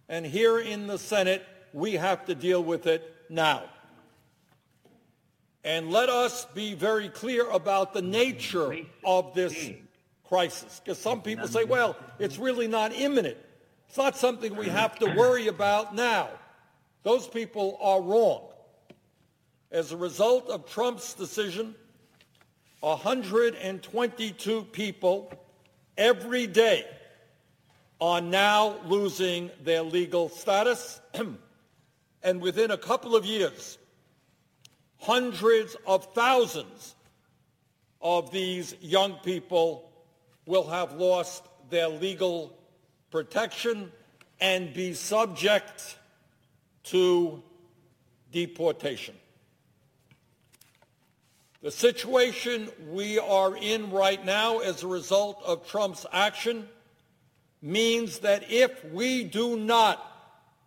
[0.08, 1.44] and here in the Senate,
[1.74, 3.64] we have to deal with it now.
[5.64, 9.72] And let us be very clear about the nature of this
[10.28, 13.38] crisis, because some people say, well, it's really not imminent.
[13.88, 16.30] It's not something we have to worry about now.
[17.04, 18.42] Those people are wrong.
[19.72, 21.76] As a result of Trump's decision,
[22.82, 25.32] 122 people
[25.98, 26.86] every day
[28.02, 31.00] are now losing their legal status.
[32.24, 33.78] and within a couple of years,
[35.04, 36.96] hundreds of thousands
[38.02, 39.92] of these young people
[40.46, 42.58] will have lost their legal
[43.12, 43.92] protection
[44.40, 45.98] and be subject
[46.84, 47.44] to
[48.32, 49.16] deportation.
[51.62, 56.68] The situation we are in right now as a result of Trump's action
[57.62, 60.06] means that if we do not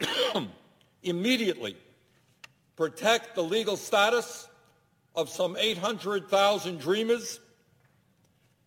[1.03, 1.77] immediately
[2.77, 4.49] protect the legal status
[5.15, 7.41] of some 800,000 dreamers,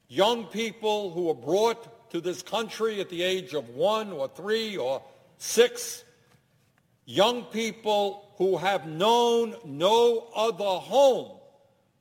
[0.07, 4.75] young people who were brought to this country at the age of one or three
[4.75, 5.03] or
[5.37, 6.03] six,
[7.05, 11.39] young people who have known no other home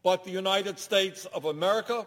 [0.03, 2.07] but the United States of America.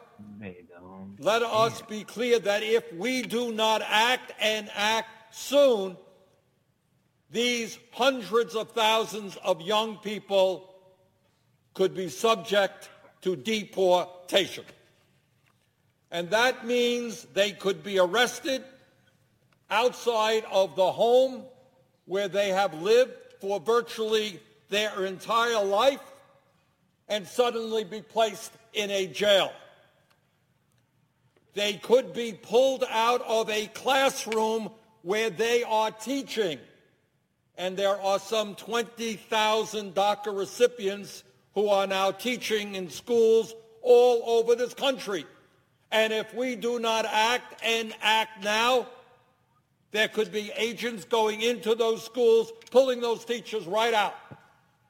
[1.19, 5.97] Let us be clear that if we do not act and act soon,
[7.31, 10.73] these hundreds of thousands of young people
[11.73, 12.89] could be subject
[13.21, 14.65] to deportation.
[16.11, 18.63] And that means they could be arrested
[19.69, 21.43] outside of the home
[22.05, 24.39] where they have lived for virtually
[24.69, 26.01] their entire life
[27.07, 29.53] and suddenly be placed in a jail.
[31.53, 34.69] They could be pulled out of a classroom
[35.01, 36.59] where they are teaching.
[37.57, 41.23] And there are some 20,000 DACA recipients
[41.53, 45.25] who are now teaching in schools all over this country.
[45.91, 48.87] And if we do not act and act now,
[49.91, 54.15] there could be agents going into those schools, pulling those teachers right out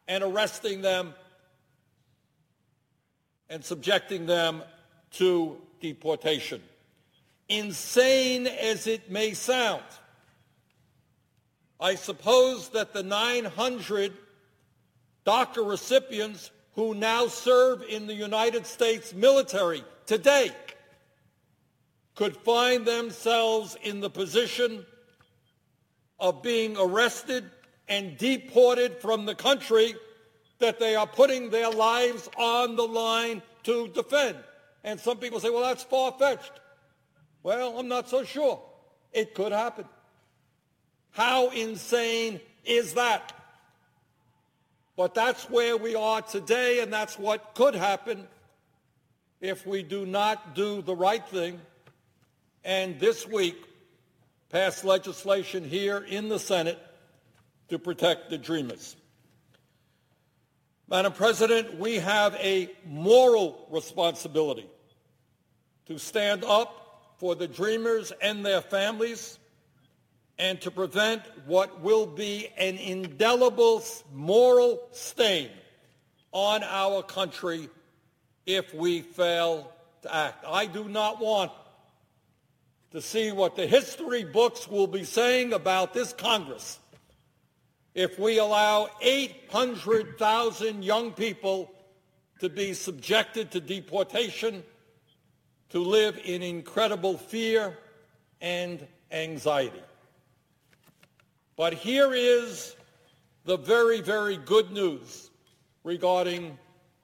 [0.07, 1.15] and arresting them
[3.49, 4.61] and subjecting them
[5.13, 6.61] to deportation.
[7.49, 9.83] Insane as it may sound,
[11.81, 14.13] I suppose that the 900
[15.25, 20.51] DACA recipients who now serve in the United States military today
[22.13, 24.85] could find themselves in the position
[26.19, 27.49] of being arrested
[27.87, 29.95] and deported from the country
[30.59, 34.37] that they are putting their lives on the line to defend.
[34.83, 36.51] And some people say, well, that's far-fetched.
[37.41, 38.61] Well, I'm not so sure.
[39.11, 39.85] It could happen.
[41.11, 43.33] How insane is that?
[44.95, 48.27] But that's where we are today, and that's what could happen
[49.39, 51.59] if we do not do the right thing
[52.63, 53.55] and this week
[54.49, 56.79] pass legislation here in the Senate
[57.69, 58.95] to protect the dreamers.
[60.87, 64.69] Madam President, we have a moral responsibility
[65.85, 69.39] to stand up for the dreamers and their families
[70.41, 75.49] and to prevent what will be an indelible moral stain
[76.31, 77.69] on our country
[78.47, 80.43] if we fail to act.
[80.47, 81.51] I do not want
[82.91, 86.79] to see what the history books will be saying about this Congress
[87.93, 91.71] if we allow 800,000 young people
[92.39, 94.63] to be subjected to deportation,
[95.69, 97.77] to live in incredible fear
[98.41, 99.83] and anxiety.
[101.61, 102.75] But here is
[103.45, 105.29] the very, very good news
[105.83, 106.57] regarding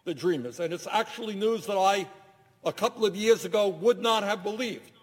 [0.03, 0.59] the Dreamers.
[0.59, 2.07] And it's actually news that I,
[2.65, 4.93] a couple of years ago, would not have believed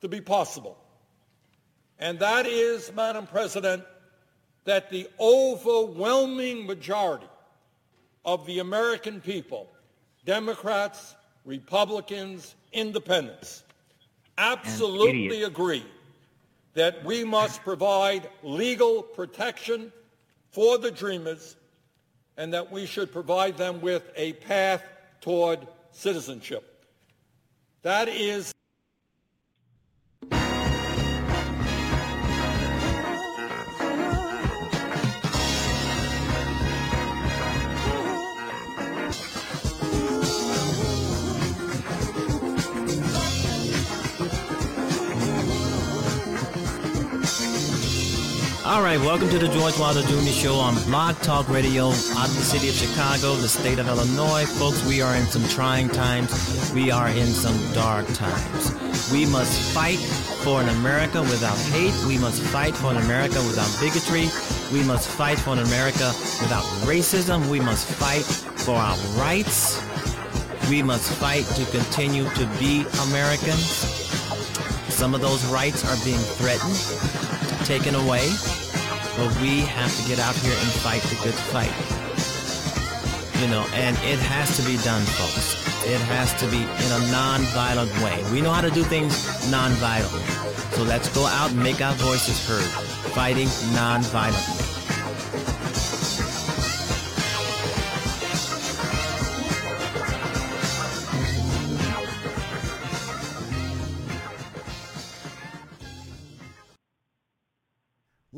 [0.00, 0.78] to be possible.
[1.98, 3.84] And that is, Madam President,
[4.64, 7.28] that the overwhelming majority
[8.24, 9.68] of the American people,
[10.24, 11.14] Democrats,
[11.44, 13.62] Republicans, independents,
[14.38, 15.84] absolutely agree
[16.74, 19.92] that we must provide legal protection
[20.50, 21.56] for the Dreamers
[22.36, 24.84] and that we should provide them with a path
[25.20, 26.86] toward citizenship.
[27.82, 28.53] That is
[48.66, 50.30] All right, welcome to the George Wilder Jr.
[50.30, 54.46] Show on Blog Talk Radio out of the city of Chicago, the state of Illinois.
[54.46, 56.72] Folks, we are in some trying times.
[56.72, 59.12] We are in some dark times.
[59.12, 59.98] We must fight
[60.42, 61.92] for an America without hate.
[62.06, 64.30] We must fight for an America without bigotry.
[64.72, 67.46] We must fight for an America without racism.
[67.50, 68.24] We must fight
[68.64, 69.78] for our rights.
[70.70, 74.04] We must fight to continue to be Americans.
[74.88, 76.78] Some of those rights are being threatened,
[77.64, 78.28] taken away.
[79.16, 81.72] But we have to get out here and fight the good fight.
[83.40, 85.54] You know, and it has to be done, folks.
[85.86, 88.22] It has to be in a non-violent way.
[88.32, 90.22] We know how to do things non-violently.
[90.76, 92.64] So let's go out and make our voices heard,
[93.12, 94.73] fighting non-violently.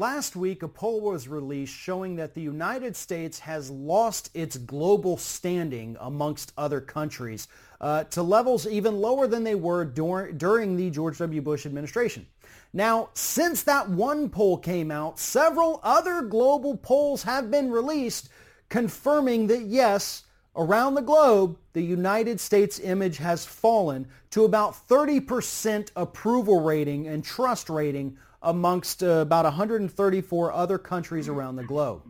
[0.06, 5.16] Last week, a poll was released showing that the United States has lost its global
[5.16, 7.48] standing amongst other countries
[7.80, 11.42] uh, to levels even lower than they were dur- during the George W.
[11.42, 12.24] Bush administration.
[12.72, 18.28] Now, since that one poll came out, several other global polls have been released
[18.68, 20.22] confirming that yes,
[20.54, 27.24] around the globe, the United States image has fallen to about 30% approval rating and
[27.24, 32.02] trust rating amongst uh, about 134 other countries around the globe.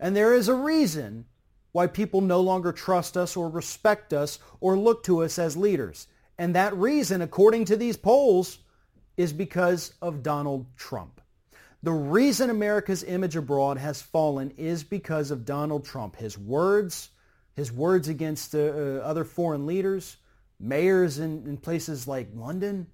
[0.00, 1.26] And there is a reason
[1.72, 6.06] why people no longer trust us or respect us or look to us as leaders.
[6.38, 8.58] And that reason, according to these polls,
[9.16, 11.20] is because of Donald Trump.
[11.82, 16.16] The reason America's image abroad has fallen is because of Donald Trump.
[16.16, 17.10] His words,
[17.54, 20.16] his words against uh, uh, other foreign leaders,
[20.58, 22.86] mayors in, in places like London,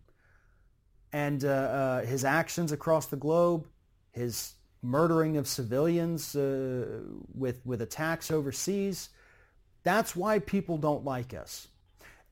[1.12, 3.66] and uh, uh, his actions across the globe,
[4.12, 7.00] his murdering of civilians uh,
[7.34, 9.10] with, with attacks overseas.
[9.82, 11.68] That's why people don't like us.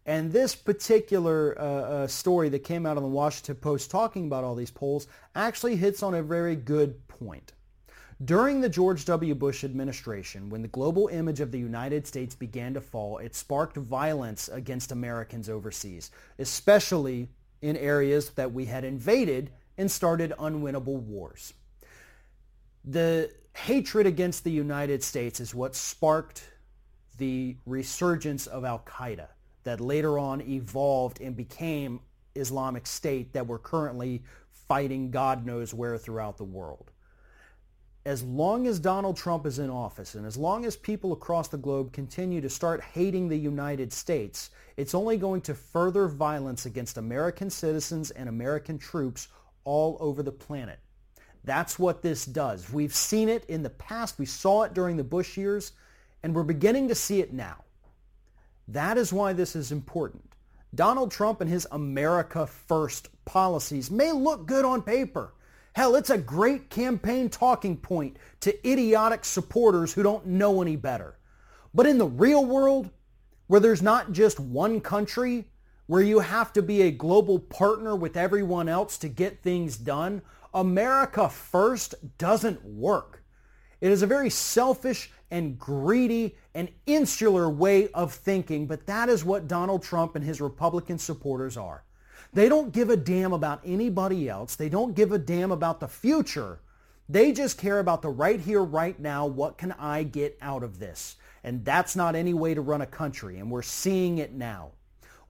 [0.07, 4.43] And this particular uh, uh, story that came out on the Washington Post talking about
[4.43, 7.53] all these polls actually hits on a very good point.
[8.25, 9.35] During the George W.
[9.35, 13.77] Bush administration, when the global image of the United States began to fall, it sparked
[13.77, 17.29] violence against Americans overseas, especially
[17.63, 21.55] in areas that we had invaded and started unwinnable wars.
[22.85, 26.43] The hatred against the United States is what sparked
[27.19, 29.27] the resurgence of al-Qaeda
[29.65, 32.01] that later on evolved and became
[32.35, 36.93] Islamic State that we're currently fighting God knows where throughout the world.
[38.05, 41.59] As long as Donald Trump is in office and as long as people across the
[41.59, 46.97] globe continue to start hating the United States, it's only going to further violence against
[46.97, 49.29] American citizens and American troops
[49.65, 50.79] all over the planet.
[51.45, 52.73] That's what this does.
[52.73, 54.19] We've seen it in the past.
[54.19, 55.73] We saw it during the Bush years,
[56.23, 57.65] and we're beginning to see it now.
[58.69, 60.25] That is why this is important.
[60.75, 65.33] Donald Trump and his America First policies may look good on paper.
[65.79, 71.17] Hell, it's a great campaign talking point to idiotic supporters who don't know any better.
[71.73, 72.91] But in the real world,
[73.47, 75.45] where there's not just one country,
[75.87, 80.23] where you have to be a global partner with everyone else to get things done,
[80.53, 83.23] America first doesn't work.
[83.81, 89.25] It is a very selfish and greedy and insular way of thinking, but that is
[89.25, 91.85] what Donald Trump and his Republican supporters are.
[92.33, 94.57] They don't give a damn about anybody else.
[94.57, 96.61] They don't give a damn about the future.
[97.09, 99.27] They just care about the right here, right now.
[99.27, 101.17] What can I get out of this?
[101.43, 103.39] And that's not any way to run a country.
[103.39, 104.73] And we're seeing it now.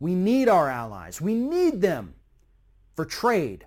[0.01, 1.21] We need our allies.
[1.21, 2.15] We need them
[2.97, 3.67] for trade,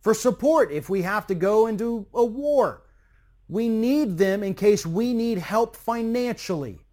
[0.00, 2.82] for support if we have to go into a war.
[3.48, 6.83] We need them in case we need help financially.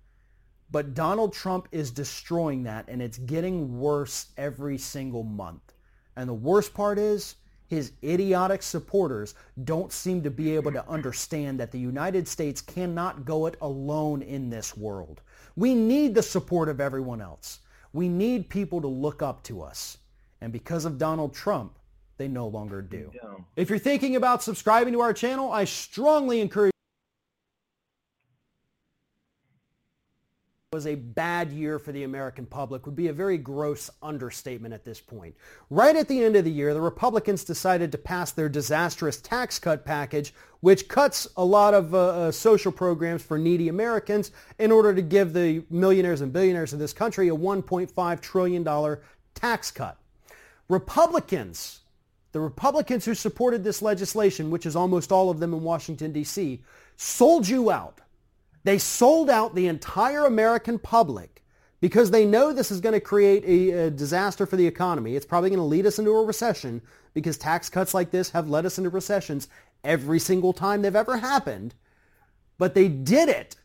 [0.72, 5.74] But Donald Trump is destroying that, and it's getting worse every single month.
[6.16, 7.36] And the worst part is
[7.68, 13.26] his idiotic supporters don't seem to be able to understand that the United States cannot
[13.26, 15.22] go it alone in this world.
[15.56, 17.60] We need the support of everyone else.
[17.94, 19.98] We need people to look up to us.
[20.42, 21.78] And because of Donald Trump,
[22.18, 23.12] they no longer do.
[23.56, 26.72] If you're thinking about subscribing to our channel, I strongly encourage
[30.74, 34.86] was a bad year for the American public would be a very gross understatement at
[34.86, 35.36] this point.
[35.70, 39.60] Right at the end of the year, the Republicans decided to pass their disastrous tax
[39.60, 44.72] cut package, which cuts a lot of uh, uh, social programs for needy Americans in
[44.72, 48.98] order to give the millionaires and billionaires of this country a $1.5 trillion
[49.36, 49.98] tax cut.
[50.70, 51.82] Republicans,
[52.32, 56.62] the Republicans who supported this legislation, which is almost all of them in Washington, D.C.,
[56.96, 58.00] sold you out
[58.64, 61.42] they sold out the entire American public
[61.80, 65.16] because they know this is going to create a, a, disaster for the economy.
[65.16, 66.82] It's probably going to lead us into a recession
[67.14, 69.48] because tax cuts like this have led us into recessions
[69.84, 71.74] every single time they've ever happened.
[72.60, 73.56] But they did it,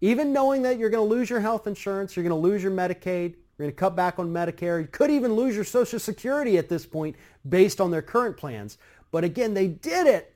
[0.00, 2.72] even knowing that you're going to lose your health insurance, you're going to lose your
[2.72, 6.56] Medicaid, you're going to cut back on Medicare, you could even lose your Social Security
[6.56, 8.78] at this point based on their current plans.
[9.10, 10.34] But again, they did it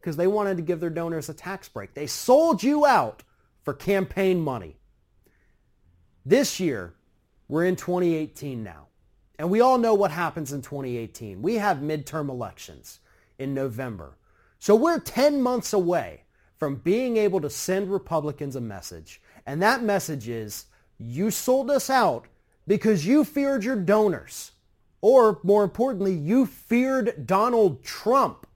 [0.00, 1.94] because they wanted to give their donors a tax break.
[1.94, 3.22] They sold you out
[3.68, 4.78] for campaign money.
[6.24, 6.94] This year,
[7.48, 8.86] we're in 2018 now.
[9.38, 11.42] And we all know what happens in 2018.
[11.42, 13.00] We have midterm elections
[13.38, 14.16] in November.
[14.58, 16.22] So we're 10 months away
[16.56, 19.20] from being able to send Republicans a message.
[19.44, 20.64] And that message is,
[20.96, 22.26] you sold us out
[22.66, 24.52] because you feared your donors.
[25.02, 28.46] Or more importantly, you feared Donald Trump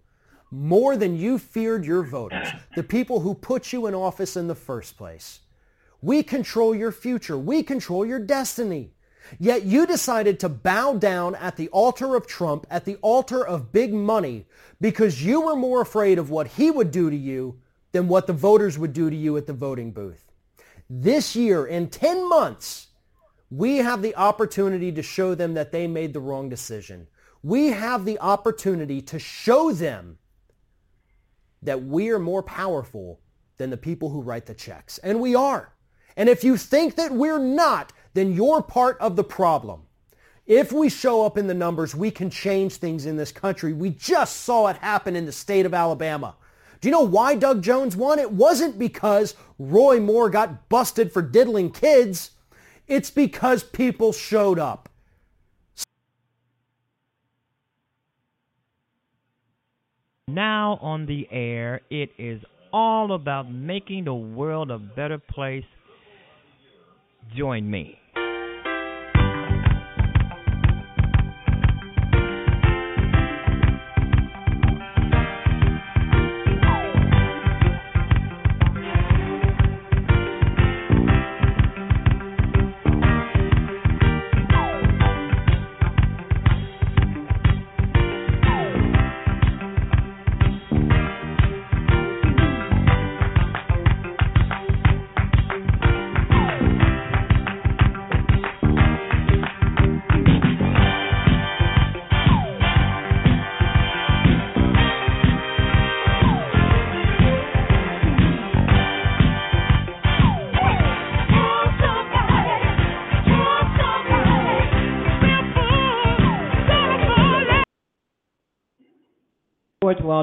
[0.52, 4.54] more than you feared your voters, the people who put you in office in the
[4.54, 5.40] first place.
[6.02, 7.38] We control your future.
[7.38, 8.92] We control your destiny.
[9.38, 13.72] Yet you decided to bow down at the altar of Trump, at the altar of
[13.72, 14.46] big money,
[14.80, 17.58] because you were more afraid of what he would do to you
[17.92, 20.32] than what the voters would do to you at the voting booth.
[20.90, 22.88] This year, in 10 months,
[23.50, 27.06] we have the opportunity to show them that they made the wrong decision.
[27.42, 30.18] We have the opportunity to show them
[31.62, 33.20] that we are more powerful
[33.56, 34.98] than the people who write the checks.
[34.98, 35.72] And we are.
[36.16, 39.82] And if you think that we're not, then you're part of the problem.
[40.47, 43.72] If we show up in the numbers, we can change things in this country.
[43.72, 46.34] We just saw it happen in the state of Alabama.
[46.80, 48.18] Do you know why Doug Jones won?
[48.18, 52.32] It wasn't because Roy Moore got busted for diddling kids.
[52.89, 54.89] It's because people showed up.
[60.32, 62.40] Now on the air, it is
[62.72, 65.64] all about making the world a better place.
[67.36, 68.01] Join me.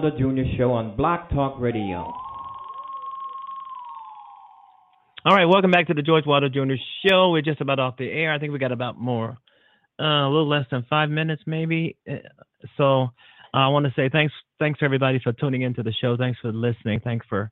[0.01, 0.57] George Jr.
[0.57, 1.97] Show on Blog Talk Radio.
[5.25, 6.75] All right, welcome back to the George Wilder Jr.
[7.05, 7.31] Show.
[7.31, 8.31] We're just about off the air.
[8.31, 9.37] I think we got about more,
[9.99, 11.97] uh, a little less than five minutes, maybe.
[12.09, 12.15] Uh,
[12.77, 13.03] so
[13.53, 16.15] uh, I want to say thanks, thanks everybody for tuning into the show.
[16.15, 17.01] Thanks for listening.
[17.03, 17.51] Thanks for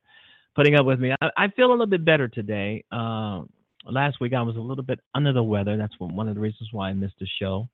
[0.56, 1.14] putting up with me.
[1.22, 2.86] I, I feel a little bit better today.
[2.90, 3.42] Uh,
[3.86, 5.76] last week I was a little bit under the weather.
[5.76, 7.68] That's one of the reasons why I missed the show.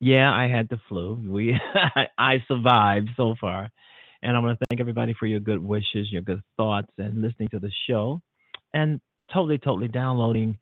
[0.00, 1.14] Yeah, I had the flu.
[1.26, 1.58] We
[2.18, 3.70] I survived so far,
[4.22, 7.48] and I want to thank everybody for your good wishes, your good thoughts, and listening
[7.50, 8.20] to the show,
[8.74, 9.00] and
[9.32, 10.58] totally, totally downloading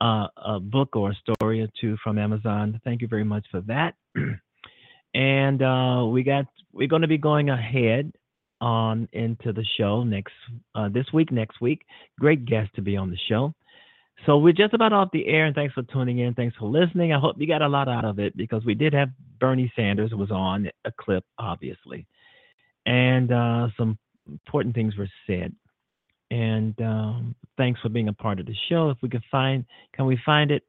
[0.00, 2.80] uh, a book or a story or two from Amazon.
[2.84, 3.94] Thank you very much for that.
[5.14, 8.12] and uh, we got we're going to be going ahead
[8.60, 10.32] on into the show next
[10.74, 11.82] uh, this week, next week.
[12.18, 13.52] Great guest to be on the show.
[14.24, 16.34] So we're just about off the air, and thanks for tuning in.
[16.34, 17.12] Thanks for listening.
[17.12, 20.12] I hope you got a lot out of it because we did have Bernie Sanders
[20.12, 22.06] was on a clip, obviously,
[22.86, 25.54] and uh, some important things were said.
[26.30, 28.90] And um, thanks for being a part of the show.
[28.90, 29.64] If we can find,
[29.94, 30.62] can we find it?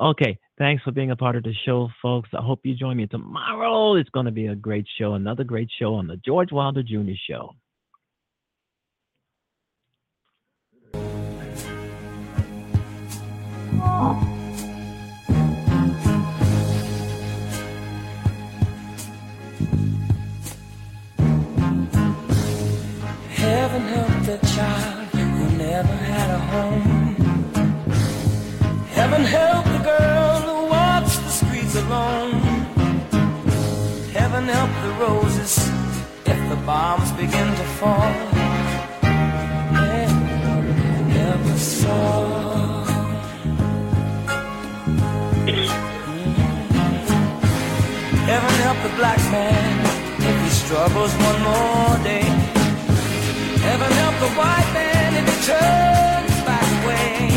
[0.00, 2.28] Okay, thanks for being a part of the show, folks.
[2.36, 3.94] I hope you join me tomorrow.
[3.94, 7.12] It's going to be a great show, another great show on the George Wilder Jr.
[7.28, 7.52] Show.
[23.46, 27.14] Heaven help the child who never had a home.
[28.88, 32.32] Heaven help the girl who walks the streets alone.
[34.12, 35.58] Heaven help the roses
[36.24, 38.35] if the bombs begin to fall.
[50.66, 52.26] Struggles one more day.
[53.66, 57.30] Heaven help the white man if he turns back away.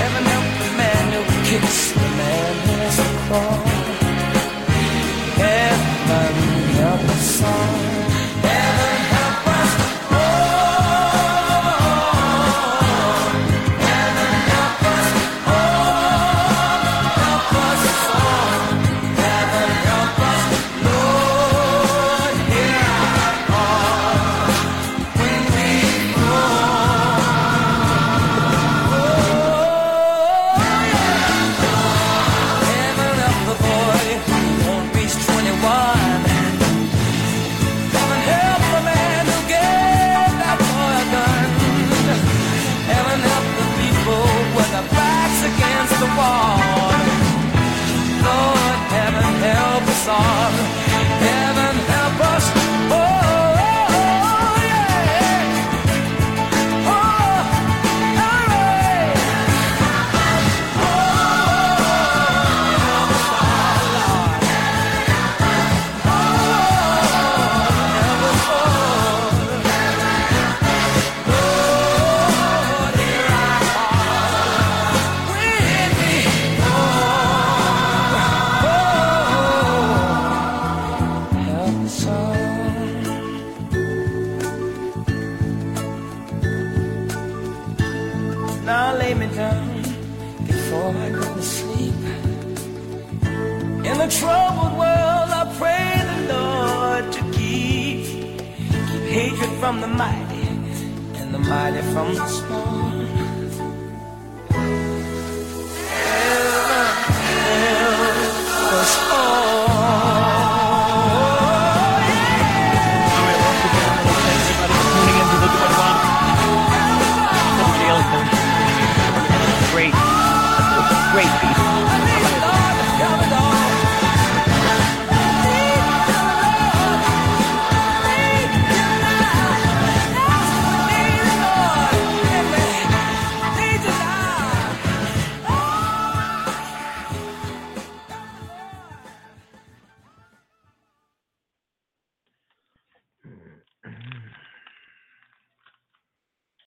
[0.00, 3.58] Heaven help the man who kicks the man who has a crawl.
[5.42, 6.34] Heaven
[6.78, 7.77] help us all.